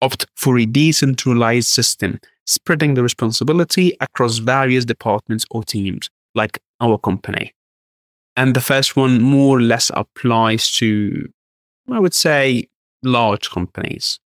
opt 0.00 0.26
for 0.36 0.58
a 0.58 0.66
decentralized 0.66 1.66
system, 1.66 2.20
spreading 2.46 2.94
the 2.94 3.02
responsibility 3.02 3.96
across 4.00 4.38
various 4.38 4.84
departments 4.84 5.44
or 5.50 5.64
teams, 5.64 6.08
like 6.34 6.60
our 6.80 6.98
company. 6.98 7.52
And 8.36 8.54
the 8.54 8.60
first 8.60 8.94
one 8.94 9.20
more 9.20 9.58
or 9.58 9.60
less 9.60 9.90
applies 9.92 10.70
to 10.76 11.28
I 11.90 11.98
would 11.98 12.14
say 12.14 12.68
large 13.02 13.50
companies. 13.50 14.20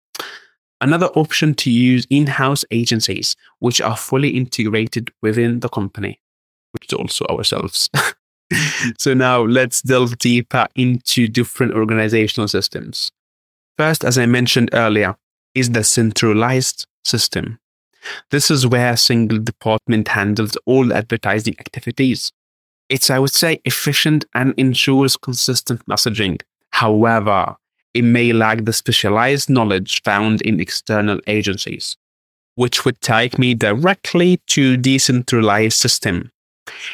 Another 0.81 1.07
option 1.07 1.53
to 1.55 1.69
use 1.69 2.07
in 2.09 2.27
house 2.27 2.65
agencies, 2.71 3.35
which 3.59 3.79
are 3.79 3.95
fully 3.95 4.29
integrated 4.29 5.11
within 5.21 5.59
the 5.59 5.69
company, 5.69 6.19
which 6.71 6.91
is 6.91 6.93
also 6.93 7.25
ourselves. 7.27 7.89
so 8.97 9.13
now 9.13 9.41
let's 9.41 9.81
delve 9.81 10.17
deeper 10.17 10.67
into 10.75 11.27
different 11.27 11.73
organizational 11.73 12.47
systems. 12.47 13.11
First, 13.77 14.03
as 14.03 14.17
I 14.17 14.25
mentioned 14.25 14.71
earlier, 14.73 15.15
is 15.53 15.69
the 15.69 15.83
centralized 15.83 16.87
system. 17.05 17.59
This 18.31 18.49
is 18.49 18.65
where 18.65 18.93
a 18.93 18.97
single 18.97 19.37
department 19.37 20.07
handles 20.07 20.57
all 20.65 20.91
advertising 20.91 21.55
activities. 21.59 22.31
It's, 22.89 23.11
I 23.11 23.19
would 23.19 23.31
say, 23.31 23.61
efficient 23.63 24.25
and 24.33 24.55
ensures 24.57 25.15
consistent 25.15 25.85
messaging 25.85 26.41
However, 26.71 27.55
it 27.93 28.03
may 28.03 28.33
lack 28.33 28.65
the 28.65 28.73
specialized 28.73 29.49
knowledge 29.49 30.01
found 30.03 30.41
in 30.41 30.59
external 30.59 31.19
agencies, 31.27 31.97
which 32.55 32.85
would 32.85 32.99
take 33.01 33.37
me 33.37 33.53
directly 33.53 34.39
to 34.47 34.77
decentralized 34.77 35.77
system. 35.77 36.31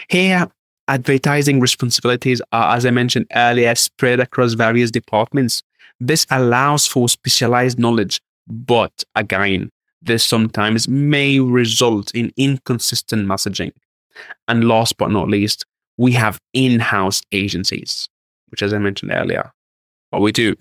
Here, 0.09 0.47
advertising 0.87 1.59
responsibilities 1.59 2.41
are, 2.51 2.75
as 2.75 2.85
I 2.85 2.91
mentioned 2.91 3.27
earlier, 3.35 3.75
spread 3.75 4.19
across 4.19 4.53
various 4.53 4.91
departments. 4.91 5.63
This 5.99 6.25
allows 6.29 6.87
for 6.87 7.09
specialized 7.09 7.79
knowledge, 7.79 8.21
but 8.47 9.03
again, 9.15 9.69
this 10.01 10.23
sometimes 10.23 10.87
may 10.87 11.39
result 11.39 12.13
in 12.13 12.31
inconsistent 12.37 13.27
messaging. 13.27 13.71
And 14.47 14.67
last 14.67 14.97
but 14.97 15.11
not 15.11 15.27
least, 15.27 15.65
we 15.97 16.13
have 16.13 16.39
in 16.53 16.79
house 16.79 17.21
agencies, 17.31 18.07
which, 18.49 18.61
as 18.61 18.73
I 18.73 18.77
mentioned 18.77 19.11
earlier, 19.11 19.51
what 20.09 20.21
we 20.21 20.31
do. 20.31 20.55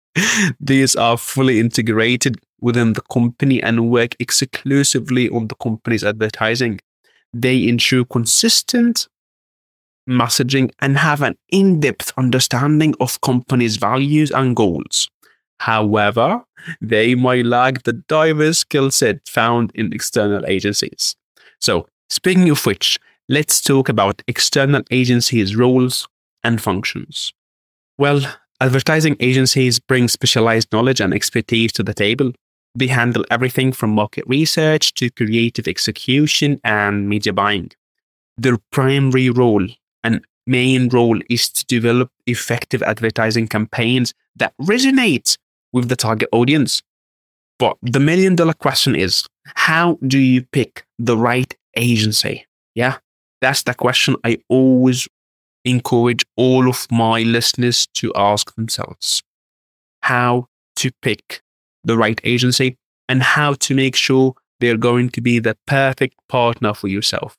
These 0.60 0.96
are 0.96 1.18
fully 1.18 1.60
integrated 1.60 2.38
within 2.60 2.94
the 2.94 3.02
company 3.02 3.62
and 3.62 3.90
work 3.90 4.16
exclusively 4.18 5.28
on 5.28 5.48
the 5.48 5.54
company's 5.56 6.04
advertising. 6.04 6.80
They 7.32 7.68
ensure 7.68 8.04
consistent 8.04 9.08
messaging 10.08 10.70
and 10.78 10.96
have 10.98 11.20
an 11.22 11.36
in-depth 11.50 12.12
understanding 12.16 12.94
of 13.00 13.20
company's 13.20 13.76
values 13.76 14.30
and 14.30 14.54
goals. 14.54 15.10
However, 15.60 16.44
they 16.80 17.14
might 17.14 17.46
lack 17.46 17.82
the 17.82 17.92
diverse 17.92 18.58
skill 18.58 18.90
set 18.90 19.28
found 19.28 19.72
in 19.74 19.92
external 19.92 20.44
agencies. 20.46 21.16
So, 21.60 21.88
speaking 22.08 22.50
of 22.50 22.64
which, 22.66 22.98
let's 23.28 23.60
talk 23.60 23.88
about 23.88 24.22
external 24.28 24.82
agencies' 24.90 25.56
roles 25.56 26.08
and 26.44 26.60
functions. 26.60 27.32
Well, 27.98 28.20
Advertising 28.60 29.16
agencies 29.20 29.78
bring 29.78 30.08
specialized 30.08 30.72
knowledge 30.72 31.00
and 31.00 31.12
expertise 31.12 31.72
to 31.72 31.82
the 31.82 31.92
table. 31.92 32.32
They 32.74 32.86
handle 32.86 33.24
everything 33.30 33.72
from 33.72 33.90
market 33.90 34.24
research 34.26 34.94
to 34.94 35.10
creative 35.10 35.68
execution 35.68 36.60
and 36.64 37.06
media 37.06 37.34
buying. 37.34 37.70
Their 38.38 38.58
primary 38.70 39.28
role 39.28 39.66
and 40.02 40.24
main 40.46 40.88
role 40.88 41.20
is 41.28 41.50
to 41.50 41.66
develop 41.66 42.10
effective 42.26 42.82
advertising 42.82 43.48
campaigns 43.48 44.14
that 44.36 44.54
resonate 44.58 45.36
with 45.72 45.88
the 45.88 45.96
target 45.96 46.28
audience. 46.32 46.82
But 47.58 47.76
the 47.82 48.00
million 48.00 48.36
dollar 48.36 48.54
question 48.54 48.94
is 48.96 49.26
how 49.54 49.98
do 50.06 50.18
you 50.18 50.42
pick 50.42 50.86
the 50.98 51.16
right 51.16 51.54
agency? 51.76 52.46
Yeah, 52.74 52.98
that's 53.40 53.62
the 53.64 53.74
question 53.74 54.16
I 54.24 54.38
always 54.48 55.08
encourage 55.66 56.24
all 56.36 56.68
of 56.68 56.86
my 56.90 57.22
listeners 57.22 57.86
to 57.94 58.12
ask 58.14 58.54
themselves 58.54 59.22
how 60.02 60.46
to 60.76 60.90
pick 61.02 61.42
the 61.84 61.96
right 61.96 62.20
agency 62.24 62.76
and 63.08 63.22
how 63.22 63.54
to 63.54 63.74
make 63.74 63.96
sure 63.96 64.34
they're 64.60 64.76
going 64.76 65.10
to 65.10 65.20
be 65.20 65.38
the 65.38 65.56
perfect 65.66 66.16
partner 66.28 66.72
for 66.72 66.88
yourself. 66.88 67.36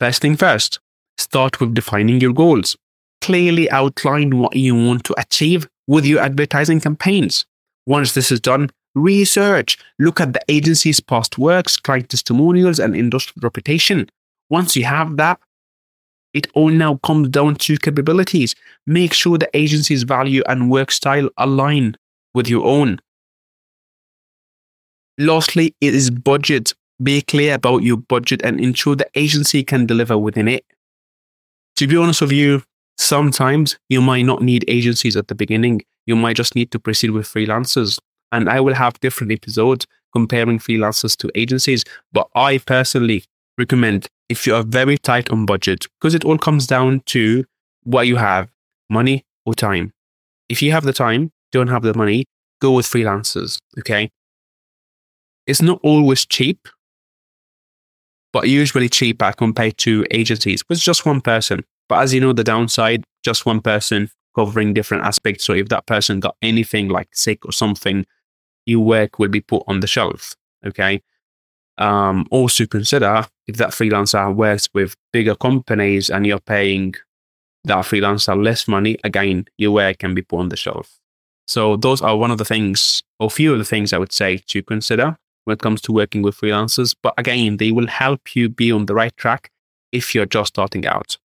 First 0.00 0.22
thing 0.22 0.36
first, 0.36 0.80
start 1.16 1.60
with 1.60 1.74
defining 1.74 2.20
your 2.20 2.32
goals. 2.32 2.76
Clearly 3.20 3.70
outline 3.70 4.38
what 4.38 4.56
you 4.56 4.74
want 4.74 5.04
to 5.04 5.14
achieve 5.18 5.68
with 5.86 6.04
your 6.04 6.20
advertising 6.20 6.80
campaigns. 6.80 7.46
Once 7.86 8.14
this 8.14 8.32
is 8.32 8.40
done, 8.40 8.70
research. 8.94 9.78
Look 9.98 10.20
at 10.20 10.32
the 10.32 10.40
agency's 10.48 11.00
past 11.00 11.38
works, 11.38 11.76
client 11.76 12.08
testimonials, 12.08 12.78
and 12.78 12.96
industry 12.96 13.40
reputation. 13.42 14.08
Once 14.50 14.76
you 14.76 14.84
have 14.84 15.16
that, 15.16 15.40
it 16.34 16.46
all 16.54 16.70
now 16.70 16.96
comes 17.04 17.28
down 17.28 17.56
to 17.56 17.76
capabilities. 17.76 18.54
Make 18.86 19.12
sure 19.12 19.38
the 19.38 19.50
agency's 19.56 20.02
value 20.02 20.42
and 20.48 20.70
work 20.70 20.90
style 20.90 21.28
align 21.36 21.96
with 22.34 22.48
your 22.48 22.64
own. 22.64 23.00
Lastly, 25.18 25.74
it 25.80 25.94
is 25.94 26.10
budget. 26.10 26.74
Be 27.02 27.20
clear 27.20 27.54
about 27.54 27.82
your 27.82 27.98
budget 27.98 28.42
and 28.42 28.60
ensure 28.60 28.96
the 28.96 29.08
agency 29.14 29.62
can 29.62 29.86
deliver 29.86 30.16
within 30.16 30.48
it. 30.48 30.64
To 31.76 31.86
be 31.86 31.96
honest 31.96 32.22
with 32.22 32.32
you, 32.32 32.62
sometimes 32.96 33.78
you 33.88 34.00
might 34.00 34.22
not 34.22 34.42
need 34.42 34.64
agencies 34.68 35.16
at 35.16 35.28
the 35.28 35.34
beginning. 35.34 35.82
You 36.06 36.16
might 36.16 36.36
just 36.36 36.54
need 36.54 36.70
to 36.70 36.78
proceed 36.78 37.10
with 37.10 37.26
freelancers. 37.26 37.98
And 38.30 38.48
I 38.48 38.60
will 38.60 38.74
have 38.74 38.98
different 39.00 39.32
episodes 39.32 39.86
comparing 40.12 40.58
freelancers 40.58 41.16
to 41.18 41.30
agencies. 41.34 41.84
But 42.12 42.28
I 42.34 42.58
personally 42.58 43.24
recommend 43.58 44.08
if 44.32 44.46
you 44.46 44.54
are 44.54 44.62
very 44.62 44.96
tight 44.96 45.30
on 45.30 45.44
budget, 45.44 45.86
because 46.00 46.14
it 46.14 46.24
all 46.24 46.38
comes 46.38 46.66
down 46.66 47.02
to 47.04 47.44
what 47.82 48.06
you 48.06 48.16
have 48.16 48.48
money 48.88 49.26
or 49.44 49.52
time. 49.52 49.92
If 50.48 50.62
you 50.62 50.72
have 50.72 50.84
the 50.84 50.92
time, 50.94 51.30
don't 51.52 51.68
have 51.68 51.82
the 51.82 51.92
money, 51.92 52.24
go 52.58 52.72
with 52.72 52.86
freelancers. 52.86 53.58
Okay. 53.78 54.10
It's 55.46 55.60
not 55.60 55.80
always 55.82 56.24
cheap, 56.24 56.66
but 58.32 58.48
usually 58.48 58.88
cheaper 58.88 59.32
compared 59.36 59.76
to 59.78 60.06
agencies 60.10 60.64
with 60.66 60.80
just 60.80 61.04
one 61.04 61.20
person. 61.20 61.64
But 61.90 61.98
as 62.02 62.14
you 62.14 62.20
know, 62.20 62.32
the 62.32 62.44
downside, 62.44 63.04
just 63.22 63.44
one 63.44 63.60
person 63.60 64.08
covering 64.34 64.72
different 64.72 65.04
aspects. 65.04 65.44
So 65.44 65.52
if 65.52 65.68
that 65.68 65.84
person 65.84 66.20
got 66.20 66.36
anything 66.40 66.88
like 66.88 67.08
sick 67.12 67.44
or 67.44 67.52
something, 67.52 68.06
your 68.64 68.80
work 68.80 69.18
will 69.18 69.28
be 69.28 69.42
put 69.42 69.62
on 69.66 69.80
the 69.80 69.86
shelf. 69.86 70.34
Okay. 70.64 71.02
Um, 71.76 72.26
also 72.30 72.64
consider 72.64 73.26
if 73.46 73.56
that 73.56 73.70
freelancer 73.70 74.34
works 74.34 74.68
with 74.72 74.96
bigger 75.12 75.34
companies 75.34 76.10
and 76.10 76.26
you're 76.26 76.38
paying 76.38 76.94
that 77.64 77.84
freelancer 77.84 78.42
less 78.42 78.66
money, 78.68 78.96
again, 79.04 79.46
your 79.58 79.72
work 79.72 79.98
can 79.98 80.14
be 80.14 80.22
put 80.22 80.38
on 80.38 80.48
the 80.48 80.56
shelf. 80.56 80.98
So 81.46 81.76
those 81.76 82.00
are 82.02 82.16
one 82.16 82.30
of 82.30 82.38
the 82.38 82.44
things, 82.44 83.02
or 83.18 83.30
few 83.30 83.52
of 83.52 83.58
the 83.58 83.64
things 83.64 83.92
I 83.92 83.98
would 83.98 84.12
say 84.12 84.38
to 84.48 84.62
consider 84.62 85.16
when 85.44 85.54
it 85.54 85.60
comes 85.60 85.80
to 85.82 85.92
working 85.92 86.22
with 86.22 86.36
freelancers. 86.36 86.94
But 87.02 87.14
again, 87.18 87.56
they 87.56 87.72
will 87.72 87.88
help 87.88 88.34
you 88.34 88.48
be 88.48 88.70
on 88.70 88.86
the 88.86 88.94
right 88.94 89.16
track 89.16 89.50
if 89.90 90.14
you're 90.14 90.26
just 90.26 90.54
starting 90.54 90.86
out. 90.86 91.18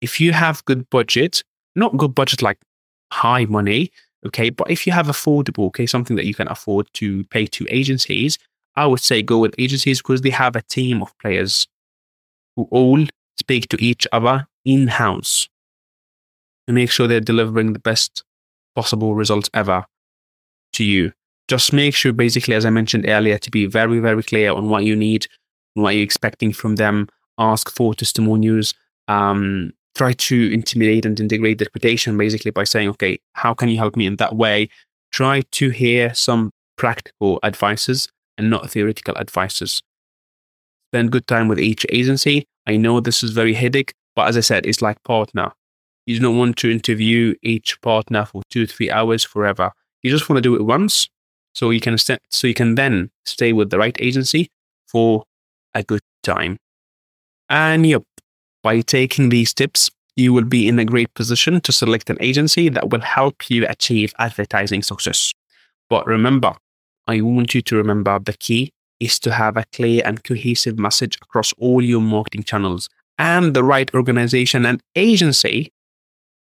If 0.00 0.20
you 0.20 0.32
have 0.32 0.64
good 0.64 0.88
budget, 0.90 1.42
not 1.76 1.96
good 1.96 2.14
budget 2.14 2.42
like 2.42 2.58
high 3.12 3.44
money, 3.44 3.90
okay, 4.26 4.50
but 4.50 4.70
if 4.70 4.86
you 4.86 4.92
have 4.92 5.06
affordable, 5.06 5.66
okay, 5.66 5.86
something 5.86 6.16
that 6.16 6.26
you 6.26 6.34
can 6.34 6.48
afford 6.48 6.88
to 6.94 7.24
pay 7.24 7.46
to 7.46 7.66
agencies, 7.70 8.38
I 8.76 8.86
would 8.86 9.00
say 9.00 9.22
go 9.22 9.38
with 9.38 9.54
agencies 9.58 9.98
because 10.00 10.22
they 10.22 10.30
have 10.30 10.56
a 10.56 10.62
team 10.62 11.02
of 11.02 11.16
players 11.18 11.66
who 12.56 12.68
all 12.70 13.04
speak 13.38 13.68
to 13.68 13.82
each 13.82 14.06
other 14.12 14.46
in 14.64 14.88
house 14.88 15.48
to 16.66 16.72
make 16.72 16.90
sure 16.90 17.06
they're 17.06 17.20
delivering 17.20 17.72
the 17.72 17.78
best 17.78 18.22
possible 18.74 19.14
results 19.14 19.50
ever 19.54 19.84
to 20.74 20.84
you. 20.84 21.12
Just 21.48 21.72
make 21.72 21.94
sure, 21.94 22.12
basically, 22.12 22.54
as 22.54 22.64
I 22.64 22.70
mentioned 22.70 23.08
earlier, 23.08 23.38
to 23.38 23.50
be 23.50 23.66
very, 23.66 23.98
very 23.98 24.22
clear 24.22 24.52
on 24.52 24.68
what 24.68 24.84
you 24.84 24.94
need, 24.94 25.26
what 25.74 25.94
you're 25.94 26.04
expecting 26.04 26.52
from 26.52 26.76
them. 26.76 27.08
Ask 27.38 27.70
for 27.70 27.94
testimonials. 27.94 28.74
Um, 29.08 29.72
try 29.96 30.12
to 30.12 30.52
intimidate 30.52 31.04
and 31.04 31.18
integrate 31.18 31.58
the 31.58 31.64
reputation 31.64 32.16
basically 32.16 32.52
by 32.52 32.64
saying, 32.64 32.88
okay, 32.90 33.18
how 33.32 33.54
can 33.54 33.68
you 33.68 33.78
help 33.78 33.96
me 33.96 34.06
in 34.06 34.16
that 34.16 34.36
way? 34.36 34.68
Try 35.10 35.42
to 35.50 35.70
hear 35.70 36.14
some 36.14 36.52
practical 36.76 37.40
advices 37.42 38.08
and 38.38 38.50
not 38.50 38.70
theoretical 38.70 39.16
advices. 39.18 39.82
Spend 40.90 41.12
good 41.12 41.26
time 41.26 41.48
with 41.48 41.60
each 41.60 41.86
agency. 41.90 42.46
I 42.66 42.76
know 42.76 43.00
this 43.00 43.22
is 43.22 43.30
very 43.30 43.54
headache, 43.54 43.92
but 44.16 44.28
as 44.28 44.36
I 44.36 44.40
said, 44.40 44.66
it's 44.66 44.82
like 44.82 45.02
partner. 45.04 45.52
You 46.06 46.18
don't 46.18 46.38
want 46.38 46.56
to 46.58 46.70
interview 46.70 47.34
each 47.42 47.80
partner 47.82 48.24
for 48.24 48.42
two, 48.50 48.66
three 48.66 48.90
hours 48.90 49.22
forever. 49.22 49.72
You 50.02 50.10
just 50.10 50.28
want 50.28 50.38
to 50.38 50.42
do 50.42 50.56
it 50.56 50.62
once, 50.62 51.08
so 51.54 51.70
you 51.70 51.80
can 51.80 51.98
st- 51.98 52.20
so 52.30 52.46
you 52.46 52.54
can 52.54 52.74
then 52.74 53.10
stay 53.24 53.52
with 53.52 53.70
the 53.70 53.78
right 53.78 53.96
agency 54.00 54.48
for 54.88 55.24
a 55.74 55.82
good 55.82 56.00
time. 56.22 56.56
And 57.48 57.86
yep, 57.86 58.02
by 58.62 58.80
taking 58.80 59.28
these 59.28 59.54
tips, 59.54 59.90
you 60.16 60.32
will 60.32 60.44
be 60.44 60.68
in 60.68 60.78
a 60.78 60.84
great 60.84 61.12
position 61.14 61.60
to 61.62 61.72
select 61.72 62.10
an 62.10 62.18
agency 62.20 62.68
that 62.68 62.90
will 62.90 63.00
help 63.00 63.48
you 63.50 63.66
achieve 63.68 64.12
advertising 64.18 64.82
success. 64.82 65.32
But 65.88 66.06
remember, 66.06 66.54
I 67.10 67.20
want 67.22 67.54
you 67.54 67.62
to 67.62 67.76
remember 67.76 68.18
the 68.18 68.34
key 68.34 68.72
is 69.00 69.18
to 69.20 69.32
have 69.32 69.56
a 69.56 69.64
clear 69.72 70.02
and 70.04 70.22
cohesive 70.22 70.78
message 70.78 71.18
across 71.20 71.52
all 71.58 71.82
your 71.82 72.00
marketing 72.00 72.44
channels. 72.44 72.88
And 73.18 73.54
the 73.54 73.64
right 73.64 73.92
organization 73.94 74.64
and 74.64 74.80
agency 74.94 75.72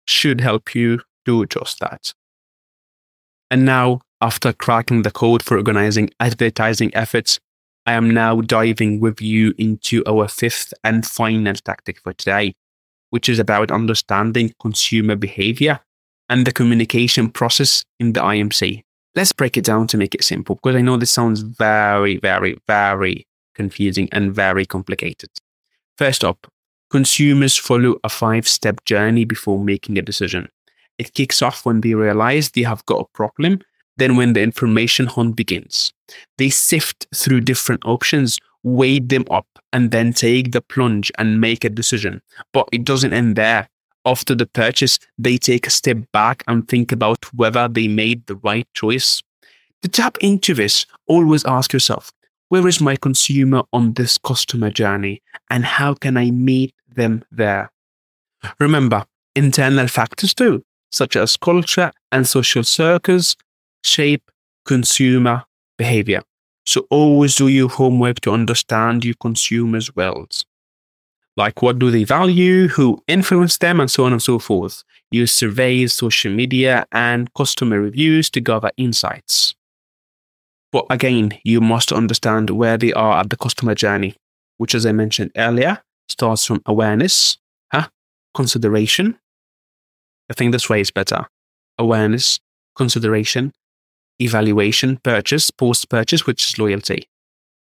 should 0.07 0.39
help 0.41 0.73
you 0.73 1.01
do 1.25 1.45
just 1.45 1.79
that. 1.79 2.13
And 3.51 3.65
now, 3.65 4.01
after 4.21 4.53
cracking 4.53 5.01
the 5.01 5.11
code 5.11 5.43
for 5.43 5.57
organizing 5.57 6.09
advertising 6.19 6.95
efforts, 6.95 7.39
I 7.85 7.93
am 7.93 8.09
now 8.09 8.41
diving 8.41 8.99
with 8.99 9.21
you 9.21 9.53
into 9.57 10.03
our 10.07 10.27
fifth 10.27 10.73
and 10.83 11.05
final 11.05 11.53
tactic 11.53 11.99
for 11.99 12.13
today, 12.13 12.53
which 13.09 13.27
is 13.27 13.39
about 13.39 13.71
understanding 13.71 14.53
consumer 14.59 15.15
behavior 15.15 15.81
and 16.29 16.47
the 16.47 16.53
communication 16.53 17.29
process 17.29 17.83
in 17.99 18.13
the 18.13 18.21
IMC. 18.21 18.83
Let's 19.15 19.31
break 19.31 19.57
it 19.57 19.63
down 19.63 19.87
to 19.87 19.97
make 19.97 20.13
it 20.13 20.23
simple 20.23 20.55
because 20.55 20.75
I 20.75 20.81
know 20.81 20.97
this 20.97 21.11
sounds 21.11 21.41
very, 21.41 22.17
very, 22.17 22.57
very 22.67 23.27
confusing 23.53 24.09
and 24.11 24.33
very 24.33 24.65
complicated. 24.65 25.29
First 25.97 26.23
up, 26.23 26.47
consumers 26.89 27.55
follow 27.55 27.97
a 28.03 28.09
five 28.09 28.47
step 28.47 28.83
journey 28.85 29.23
before 29.23 29.63
making 29.63 29.97
a 29.97 30.01
decision. 30.01 30.49
It 30.97 31.13
kicks 31.13 31.41
off 31.41 31.65
when 31.65 31.81
they 31.81 31.93
realize 31.93 32.51
they 32.51 32.63
have 32.63 32.85
got 32.85 33.01
a 33.01 33.13
problem 33.13 33.61
then, 33.97 34.17
when 34.17 34.33
the 34.33 34.41
information 34.41 35.07
hunt 35.07 35.35
begins, 35.35 35.93
they 36.37 36.49
sift 36.49 37.07
through 37.15 37.41
different 37.41 37.85
options, 37.85 38.37
weigh 38.63 38.99
them 38.99 39.25
up, 39.31 39.47
and 39.71 39.91
then 39.91 40.11
take 40.11 40.51
the 40.51 40.61
plunge 40.61 41.11
and 41.17 41.39
make 41.39 41.63
a 41.63 41.69
decision. 41.69 42.21
But 42.51 42.67
it 42.71 42.83
doesn't 42.83 43.13
end 43.13 43.35
there. 43.35 43.69
After 44.05 44.35
the 44.35 44.45
purchase, 44.45 44.99
they 45.17 45.37
take 45.37 45.65
a 45.65 45.71
step 45.71 45.97
back 46.13 46.43
and 46.47 46.67
think 46.67 46.91
about 46.91 47.33
whether 47.33 47.67
they 47.67 47.87
made 47.87 48.27
the 48.27 48.35
right 48.35 48.67
choice. 48.73 49.23
To 49.81 49.89
tap 49.89 50.17
into 50.19 50.53
this, 50.53 50.85
always 51.07 51.43
ask 51.45 51.73
yourself 51.73 52.11
where 52.49 52.67
is 52.67 52.79
my 52.79 52.95
consumer 52.95 53.63
on 53.73 53.93
this 53.93 54.17
customer 54.17 54.69
journey 54.69 55.21
and 55.49 55.65
how 55.65 55.95
can 55.95 56.15
I 56.15 56.29
meet 56.31 56.73
them 56.87 57.23
there? 57.31 57.71
Remember, 58.59 59.05
internal 59.35 59.87
factors 59.87 60.33
too, 60.33 60.63
such 60.91 61.15
as 61.15 61.37
culture 61.37 61.91
and 62.11 62.27
social 62.27 62.63
circles, 62.63 63.35
shape 63.83 64.29
consumer 64.65 65.43
behavior. 65.77 66.21
So 66.65 66.87
always 66.89 67.35
do 67.35 67.47
your 67.47 67.69
homework 67.69 68.21
to 68.21 68.31
understand 68.31 69.05
your 69.05 69.15
consumers' 69.19 69.95
wells. 69.95 70.45
Like 71.37 71.61
what 71.61 71.79
do 71.79 71.91
they 71.91 72.05
value, 72.05 72.69
who 72.69 73.03
influence 73.07 73.57
them, 73.57 73.79
and 73.79 73.91
so 73.91 74.05
on 74.05 74.13
and 74.13 74.21
so 74.21 74.39
forth. 74.39 74.83
Use 75.11 75.31
surveys, 75.31 75.93
social 75.93 76.31
media, 76.31 76.85
and 76.91 77.33
customer 77.33 77.81
reviews 77.81 78.29
to 78.31 78.41
gather 78.41 78.71
insights. 78.77 79.53
But 80.71 80.85
again, 80.89 81.37
you 81.43 81.61
must 81.61 81.91
understand 81.91 82.49
where 82.49 82.77
they 82.77 82.93
are 82.93 83.19
at 83.19 83.29
the 83.29 83.37
customer 83.37 83.75
journey, 83.75 84.15
which, 84.57 84.75
as 84.75 84.85
I 84.85 84.91
mentioned 84.91 85.31
earlier, 85.37 85.81
starts 86.09 86.45
from 86.45 86.61
awareness, 86.65 87.37
huh? 87.71 87.87
consideration. 88.33 89.17
I 90.29 90.33
think 90.33 90.51
this 90.51 90.69
way 90.69 90.81
is 90.81 90.91
better. 90.91 91.27
Awareness, 91.77 92.39
consideration, 92.75 93.53
evaluation, 94.19 94.97
purchase, 94.97 95.51
post 95.51 95.89
purchase, 95.89 96.25
which 96.25 96.43
is 96.43 96.57
loyalty. 96.57 97.09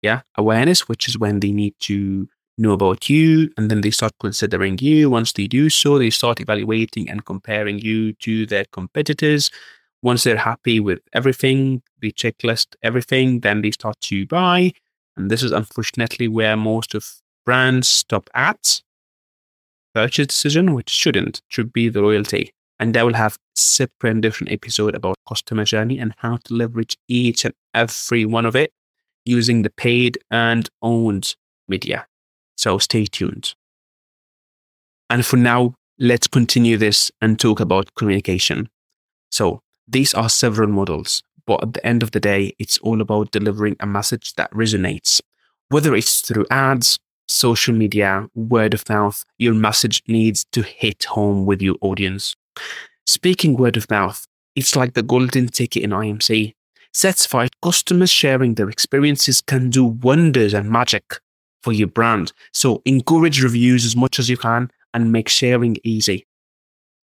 Yeah. 0.01 0.21
Awareness, 0.38 0.88
which 0.88 1.08
is 1.08 1.17
when 1.17 1.39
they 1.39 1.51
need 1.51 1.75
to 1.82 2.27
know 2.57 2.71
about 2.71 3.09
you 3.09 3.51
and 3.57 3.69
then 3.69 3.81
they 3.81 3.91
start 3.91 4.13
considering 4.19 4.77
you. 4.79 5.09
Once 5.09 5.33
they 5.33 5.47
do 5.47 5.69
so, 5.69 5.97
they 5.97 6.09
start 6.09 6.39
evaluating 6.39 7.09
and 7.09 7.25
comparing 7.25 7.79
you 7.79 8.13
to 8.13 8.45
their 8.45 8.65
competitors. 8.65 9.51
Once 10.01 10.23
they're 10.23 10.37
happy 10.37 10.79
with 10.79 10.99
everything, 11.13 11.81
the 11.99 12.11
checklist, 12.11 12.75
everything, 12.83 13.41
then 13.41 13.61
they 13.61 13.71
start 13.71 13.99
to 14.01 14.25
buy. 14.27 14.71
And 15.15 15.31
this 15.31 15.43
is 15.43 15.51
unfortunately 15.51 16.27
where 16.27 16.55
most 16.55 16.93
of 16.93 17.21
brands 17.45 17.87
stop 17.87 18.29
at 18.33 18.81
purchase 19.93 20.27
decision, 20.27 20.73
which 20.73 20.89
shouldn't, 20.89 21.41
should 21.47 21.73
be 21.73 21.89
the 21.89 22.01
loyalty. 22.01 22.51
And 22.79 22.95
I 22.95 23.03
will 23.03 23.15
have 23.15 23.37
separate 23.55 24.11
and 24.11 24.21
different 24.21 24.51
episode 24.51 24.93
about 24.93 25.17
customer 25.27 25.63
journey 25.63 25.97
and 25.97 26.13
how 26.17 26.37
to 26.43 26.53
leverage 26.53 26.95
each 27.07 27.43
and 27.45 27.55
every 27.73 28.25
one 28.25 28.45
of 28.45 28.55
it 28.55 28.71
using 29.25 29.63
the 29.63 29.71
paid 29.71 30.19
and 30.29 30.69
owned 30.83 31.35
media. 31.67 32.05
So 32.57 32.79
stay 32.79 33.05
tuned. 33.05 33.53
And 35.09 35.25
for 35.25 35.37
now, 35.37 35.75
let's 35.99 36.27
continue 36.27 36.77
this 36.77 37.11
and 37.21 37.39
talk 37.39 37.59
about 37.59 37.93
communication. 37.95 38.69
So 39.31 39.61
these 39.87 40.13
are 40.13 40.29
several 40.29 40.69
models, 40.69 41.23
but 41.45 41.63
at 41.63 41.73
the 41.73 41.85
end 41.85 42.03
of 42.03 42.11
the 42.11 42.19
day, 42.19 42.53
it's 42.59 42.77
all 42.79 42.99
about 42.99 43.31
delivering 43.31 43.77
a 43.79 43.87
message 43.87 44.33
that 44.33 44.51
resonates. 44.51 45.21
Whether 45.69 45.95
it's 45.95 46.21
through 46.21 46.45
ads, 46.51 46.99
social 47.27 47.73
media, 47.73 48.27
word 48.35 48.73
of 48.73 48.87
mouth, 48.89 49.23
your 49.37 49.53
message 49.53 50.01
needs 50.07 50.45
to 50.51 50.61
hit 50.63 51.05
home 51.05 51.45
with 51.45 51.61
your 51.61 51.75
audience. 51.81 52.35
Speaking 53.05 53.55
word 53.55 53.77
of 53.77 53.89
mouth, 53.89 54.25
it's 54.55 54.75
like 54.75 54.93
the 54.93 55.03
golden 55.03 55.47
ticket 55.47 55.83
in 55.83 55.91
IMC. 55.91 56.53
Satisfied 56.93 57.51
customers 57.61 58.09
sharing 58.09 58.55
their 58.55 58.69
experiences 58.69 59.41
can 59.41 59.69
do 59.69 59.85
wonders 59.85 60.53
and 60.53 60.69
magic 60.69 61.19
for 61.67 61.73
your 61.73 61.89
brand. 61.89 62.32
So 62.53 62.82
encourage 62.86 63.43
reviews 63.43 63.84
as 63.84 63.93
much 63.93 64.19
as 64.19 64.30
you 64.30 64.38
can 64.38 64.71
and 64.93 65.12
make 65.12 65.27
sharing 65.27 65.75
easy. 65.84 66.25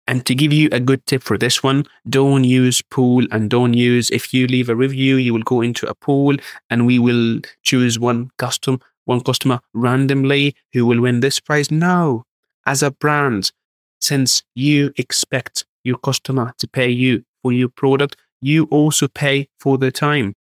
And 0.06 0.26
to 0.26 0.36
give 0.36 0.52
you 0.52 0.68
a 0.74 0.82
good 0.82 1.06
tip 1.06 1.24
for 1.24 1.38
this 1.38 1.64
one, 1.64 1.86
don't 2.10 2.44
use 2.44 2.82
pool 2.82 3.26
and 3.32 3.50
don't 3.50 3.74
use 3.74 4.10
if 4.10 4.34
you 4.34 4.48
leave 4.48 4.68
a 4.68 4.76
review, 4.76 5.16
you 5.16 5.34
will 5.34 5.44
go 5.44 5.62
into 5.62 5.88
a 5.88 5.96
pool 5.96 6.36
and 6.70 6.86
we 6.86 7.00
will 7.00 7.40
choose 7.64 7.98
one 7.98 8.32
custom 8.38 8.82
one 9.06 9.22
customer 9.22 9.62
randomly 9.74 10.56
who 10.74 10.86
will 10.86 11.00
win 11.00 11.22
this 11.22 11.40
prize. 11.40 11.72
No. 11.72 12.26
As 12.66 12.84
a 12.84 12.92
brand, 12.92 13.54
since 14.02 14.44
you 14.56 14.92
expect 14.98 15.66
your 15.86 16.00
customer 16.00 16.54
to 16.58 16.68
pay 16.68 16.90
you 16.90 17.24
for 17.42 17.54
your 17.54 17.70
product, 17.70 18.18
you 18.42 18.66
also 18.66 19.08
pay 19.08 19.48
for 19.58 19.78
the 19.78 19.90
time. 19.90 20.36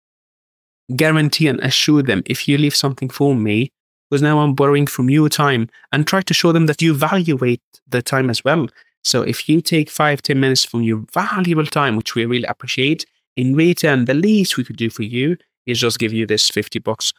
Guarantee 0.96 1.48
and 1.48 1.60
assure 1.60 2.02
them 2.02 2.22
if 2.24 2.48
you 2.48 2.56
leave 2.56 2.74
something 2.74 3.10
for 3.10 3.34
me, 3.34 3.72
because 4.08 4.22
now 4.22 4.38
I'm 4.38 4.54
borrowing 4.54 4.86
from 4.86 5.10
your 5.10 5.28
time 5.28 5.68
and 5.92 6.06
try 6.06 6.22
to 6.22 6.34
show 6.34 6.52
them 6.52 6.66
that 6.66 6.82
you 6.82 6.92
evaluate 6.92 7.62
the 7.88 8.02
time 8.02 8.30
as 8.30 8.44
well. 8.44 8.68
So 9.02 9.22
if 9.22 9.48
you 9.48 9.60
take 9.60 9.90
five, 9.90 10.22
10 10.22 10.38
minutes 10.40 10.64
from 10.64 10.82
your 10.82 11.04
valuable 11.12 11.66
time, 11.66 11.96
which 11.96 12.14
we 12.14 12.24
really 12.24 12.44
appreciate, 12.44 13.06
in 13.36 13.54
return, 13.54 14.06
the 14.06 14.14
least 14.14 14.56
we 14.56 14.64
could 14.64 14.76
do 14.76 14.90
for 14.90 15.02
you 15.02 15.36
is 15.66 15.80
just 15.80 15.98
give 15.98 16.12
you 16.12 16.26
this 16.26 16.48
50 16.48 16.78
bucks 16.80 17.12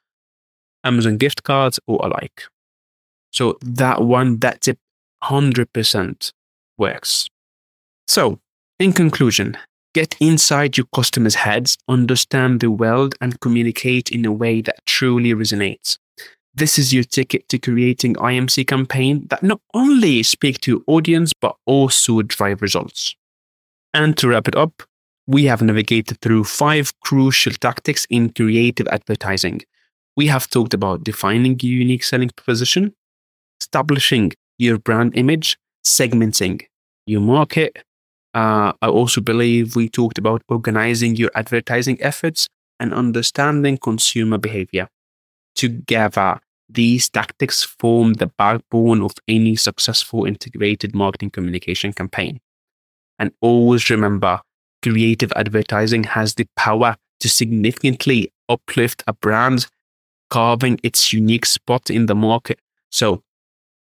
Amazon 0.84 1.18
gift 1.18 1.44
cards 1.44 1.80
or 1.88 2.00
alike. 2.06 2.44
So 3.32 3.58
that 3.62 4.02
one, 4.02 4.38
that 4.40 4.62
tip 4.62 4.80
100% 5.24 6.32
works. 6.78 7.30
So 8.08 8.40
in 8.80 8.94
conclusion, 8.94 9.58
get 9.94 10.16
inside 10.20 10.78
your 10.78 10.88
customers' 10.94 11.36
heads, 11.36 11.78
understand 11.88 12.60
the 12.60 12.72
world, 12.72 13.16
and 13.20 13.40
communicate 13.40 14.10
in 14.12 14.26
a 14.26 14.32
way 14.32 14.62
that 14.62 14.86
truly 14.86 15.34
resonates. 15.34 15.98
This 16.58 16.80
is 16.80 16.92
your 16.92 17.04
ticket 17.04 17.48
to 17.50 17.60
creating 17.60 18.16
IMC 18.16 18.66
campaign 18.66 19.28
that 19.30 19.44
not 19.44 19.62
only 19.76 20.24
speak 20.24 20.60
to 20.62 20.72
your 20.72 20.82
audience 20.88 21.32
but 21.32 21.56
also 21.68 22.24
drive 22.24 22.64
results. 22.64 23.16
And 23.94 24.18
to 24.18 24.30
wrap 24.30 24.48
it 24.48 24.56
up, 24.56 24.82
we 25.28 25.44
have 25.44 25.62
navigated 25.62 26.20
through 26.20 26.46
five 26.46 27.00
crucial 27.02 27.54
tactics 27.54 28.08
in 28.10 28.32
creative 28.32 28.88
advertising. 28.88 29.62
We 30.16 30.26
have 30.28 30.50
talked 30.50 30.74
about 30.74 31.04
defining 31.04 31.60
your 31.62 31.78
unique 31.78 32.02
selling 32.02 32.32
proposition, 32.36 32.96
establishing 33.62 34.32
your 34.58 34.80
brand 34.80 35.16
image, 35.16 35.60
segmenting 35.86 36.64
your 37.06 37.22
market. 37.22 37.84
Uh, 38.34 38.74
I 38.82 38.88
also 38.88 39.22
believe 39.22 39.76
we 39.76 39.90
talked 39.90 40.18
about 40.18 40.42
organizing 40.50 41.18
your 41.18 41.30
advertising 41.36 42.02
efforts 42.02 42.48
and 42.80 42.96
understanding 42.96 43.78
consumer 43.78 44.40
behavior. 44.40 44.88
Together, 45.54 46.40
these 46.70 47.10
tactics 47.10 47.64
form 47.64 48.14
the 48.14 48.28
backbone 48.28 49.02
of 49.02 49.14
any 49.28 49.56
successful 49.56 50.26
integrated 50.26 50.94
marketing 50.94 51.32
communication 51.32 51.94
campaign. 51.94 52.40
And 53.20 53.32
always 53.42 53.90
remember, 53.90 54.42
creative 54.84 55.32
advertising 55.36 56.04
has 56.04 56.36
the 56.36 56.48
power 56.56 56.98
to 57.20 57.30
significantly 57.30 58.32
uplift 58.50 59.04
a 59.08 59.14
brand, 59.14 59.68
carving 60.30 60.80
its 60.84 61.14
unique 61.14 61.46
spot 61.46 61.90
in 61.90 62.06
the 62.06 62.16
market. 62.16 62.60
So, 62.92 63.24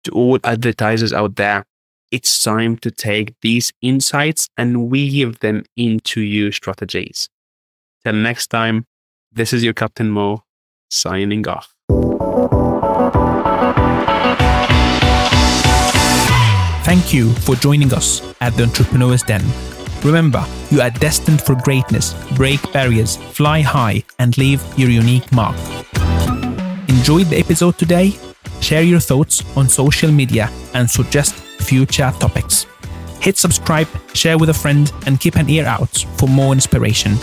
to 0.03 0.11
all 0.11 0.39
advertisers 0.43 1.13
out 1.13 1.35
there, 1.35 1.65
it's 2.11 2.43
time 2.43 2.77
to 2.77 2.91
take 2.91 3.33
these 3.41 3.71
insights 3.81 4.49
and 4.57 4.89
weave 4.89 5.39
them 5.39 5.63
into 5.75 6.21
your 6.21 6.51
strategies. 6.51 7.29
Till 8.03 8.13
next 8.13 8.47
time, 8.47 8.85
this 9.31 9.53
is 9.53 9.63
your 9.63 9.73
Captain 9.73 10.09
Mo 10.11 10.43
signing 10.89 11.47
off. 11.47 11.73
Thank 16.83 17.13
you 17.13 17.31
for 17.31 17.55
joining 17.55 17.93
us 17.93 18.21
at 18.41 18.53
the 18.57 18.63
Entrepreneur's 18.63 19.23
Den. 19.23 19.41
Remember, 20.03 20.45
you 20.69 20.81
are 20.81 20.89
destined 20.89 21.41
for 21.41 21.55
greatness, 21.55 22.13
break 22.35 22.59
barriers, 22.73 23.15
fly 23.15 23.61
high, 23.61 24.03
and 24.19 24.37
leave 24.37 24.61
your 24.77 24.89
unique 24.89 25.31
mark. 25.31 25.55
Enjoyed 26.89 27.27
the 27.27 27.37
episode 27.39 27.77
today? 27.77 28.13
Share 28.59 28.83
your 28.83 28.99
thoughts 28.99 29.43
on 29.55 29.69
social 29.69 30.11
media 30.11 30.49
and 30.73 30.89
suggest 30.91 31.35
future 31.35 32.11
topics. 32.19 32.65
Hit 33.21 33.37
subscribe, 33.37 33.87
share 34.13 34.37
with 34.37 34.49
a 34.49 34.53
friend, 34.53 34.91
and 35.05 35.21
keep 35.21 35.37
an 35.37 35.49
ear 35.49 35.65
out 35.65 36.05
for 36.17 36.27
more 36.27 36.51
inspiration. 36.51 37.15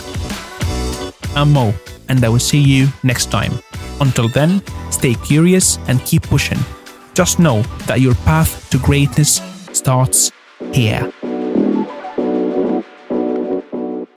I'm 1.35 1.53
Mo, 1.53 1.71
and 2.09 2.25
I 2.25 2.29
will 2.29 2.39
see 2.39 2.59
you 2.59 2.87
next 3.03 3.29
time. 3.29 3.53
Until 3.99 4.27
then, 4.27 4.63
stay 4.89 5.13
curious 5.13 5.77
and 5.87 6.03
keep 6.03 6.23
pushing. 6.23 6.57
Just 7.13 7.37
know 7.37 7.61
that 7.85 7.99
your 7.99 8.15
path 8.15 8.67
to 8.71 8.79
greatness 8.79 9.50
starts 9.73 10.31
here. 10.73 11.11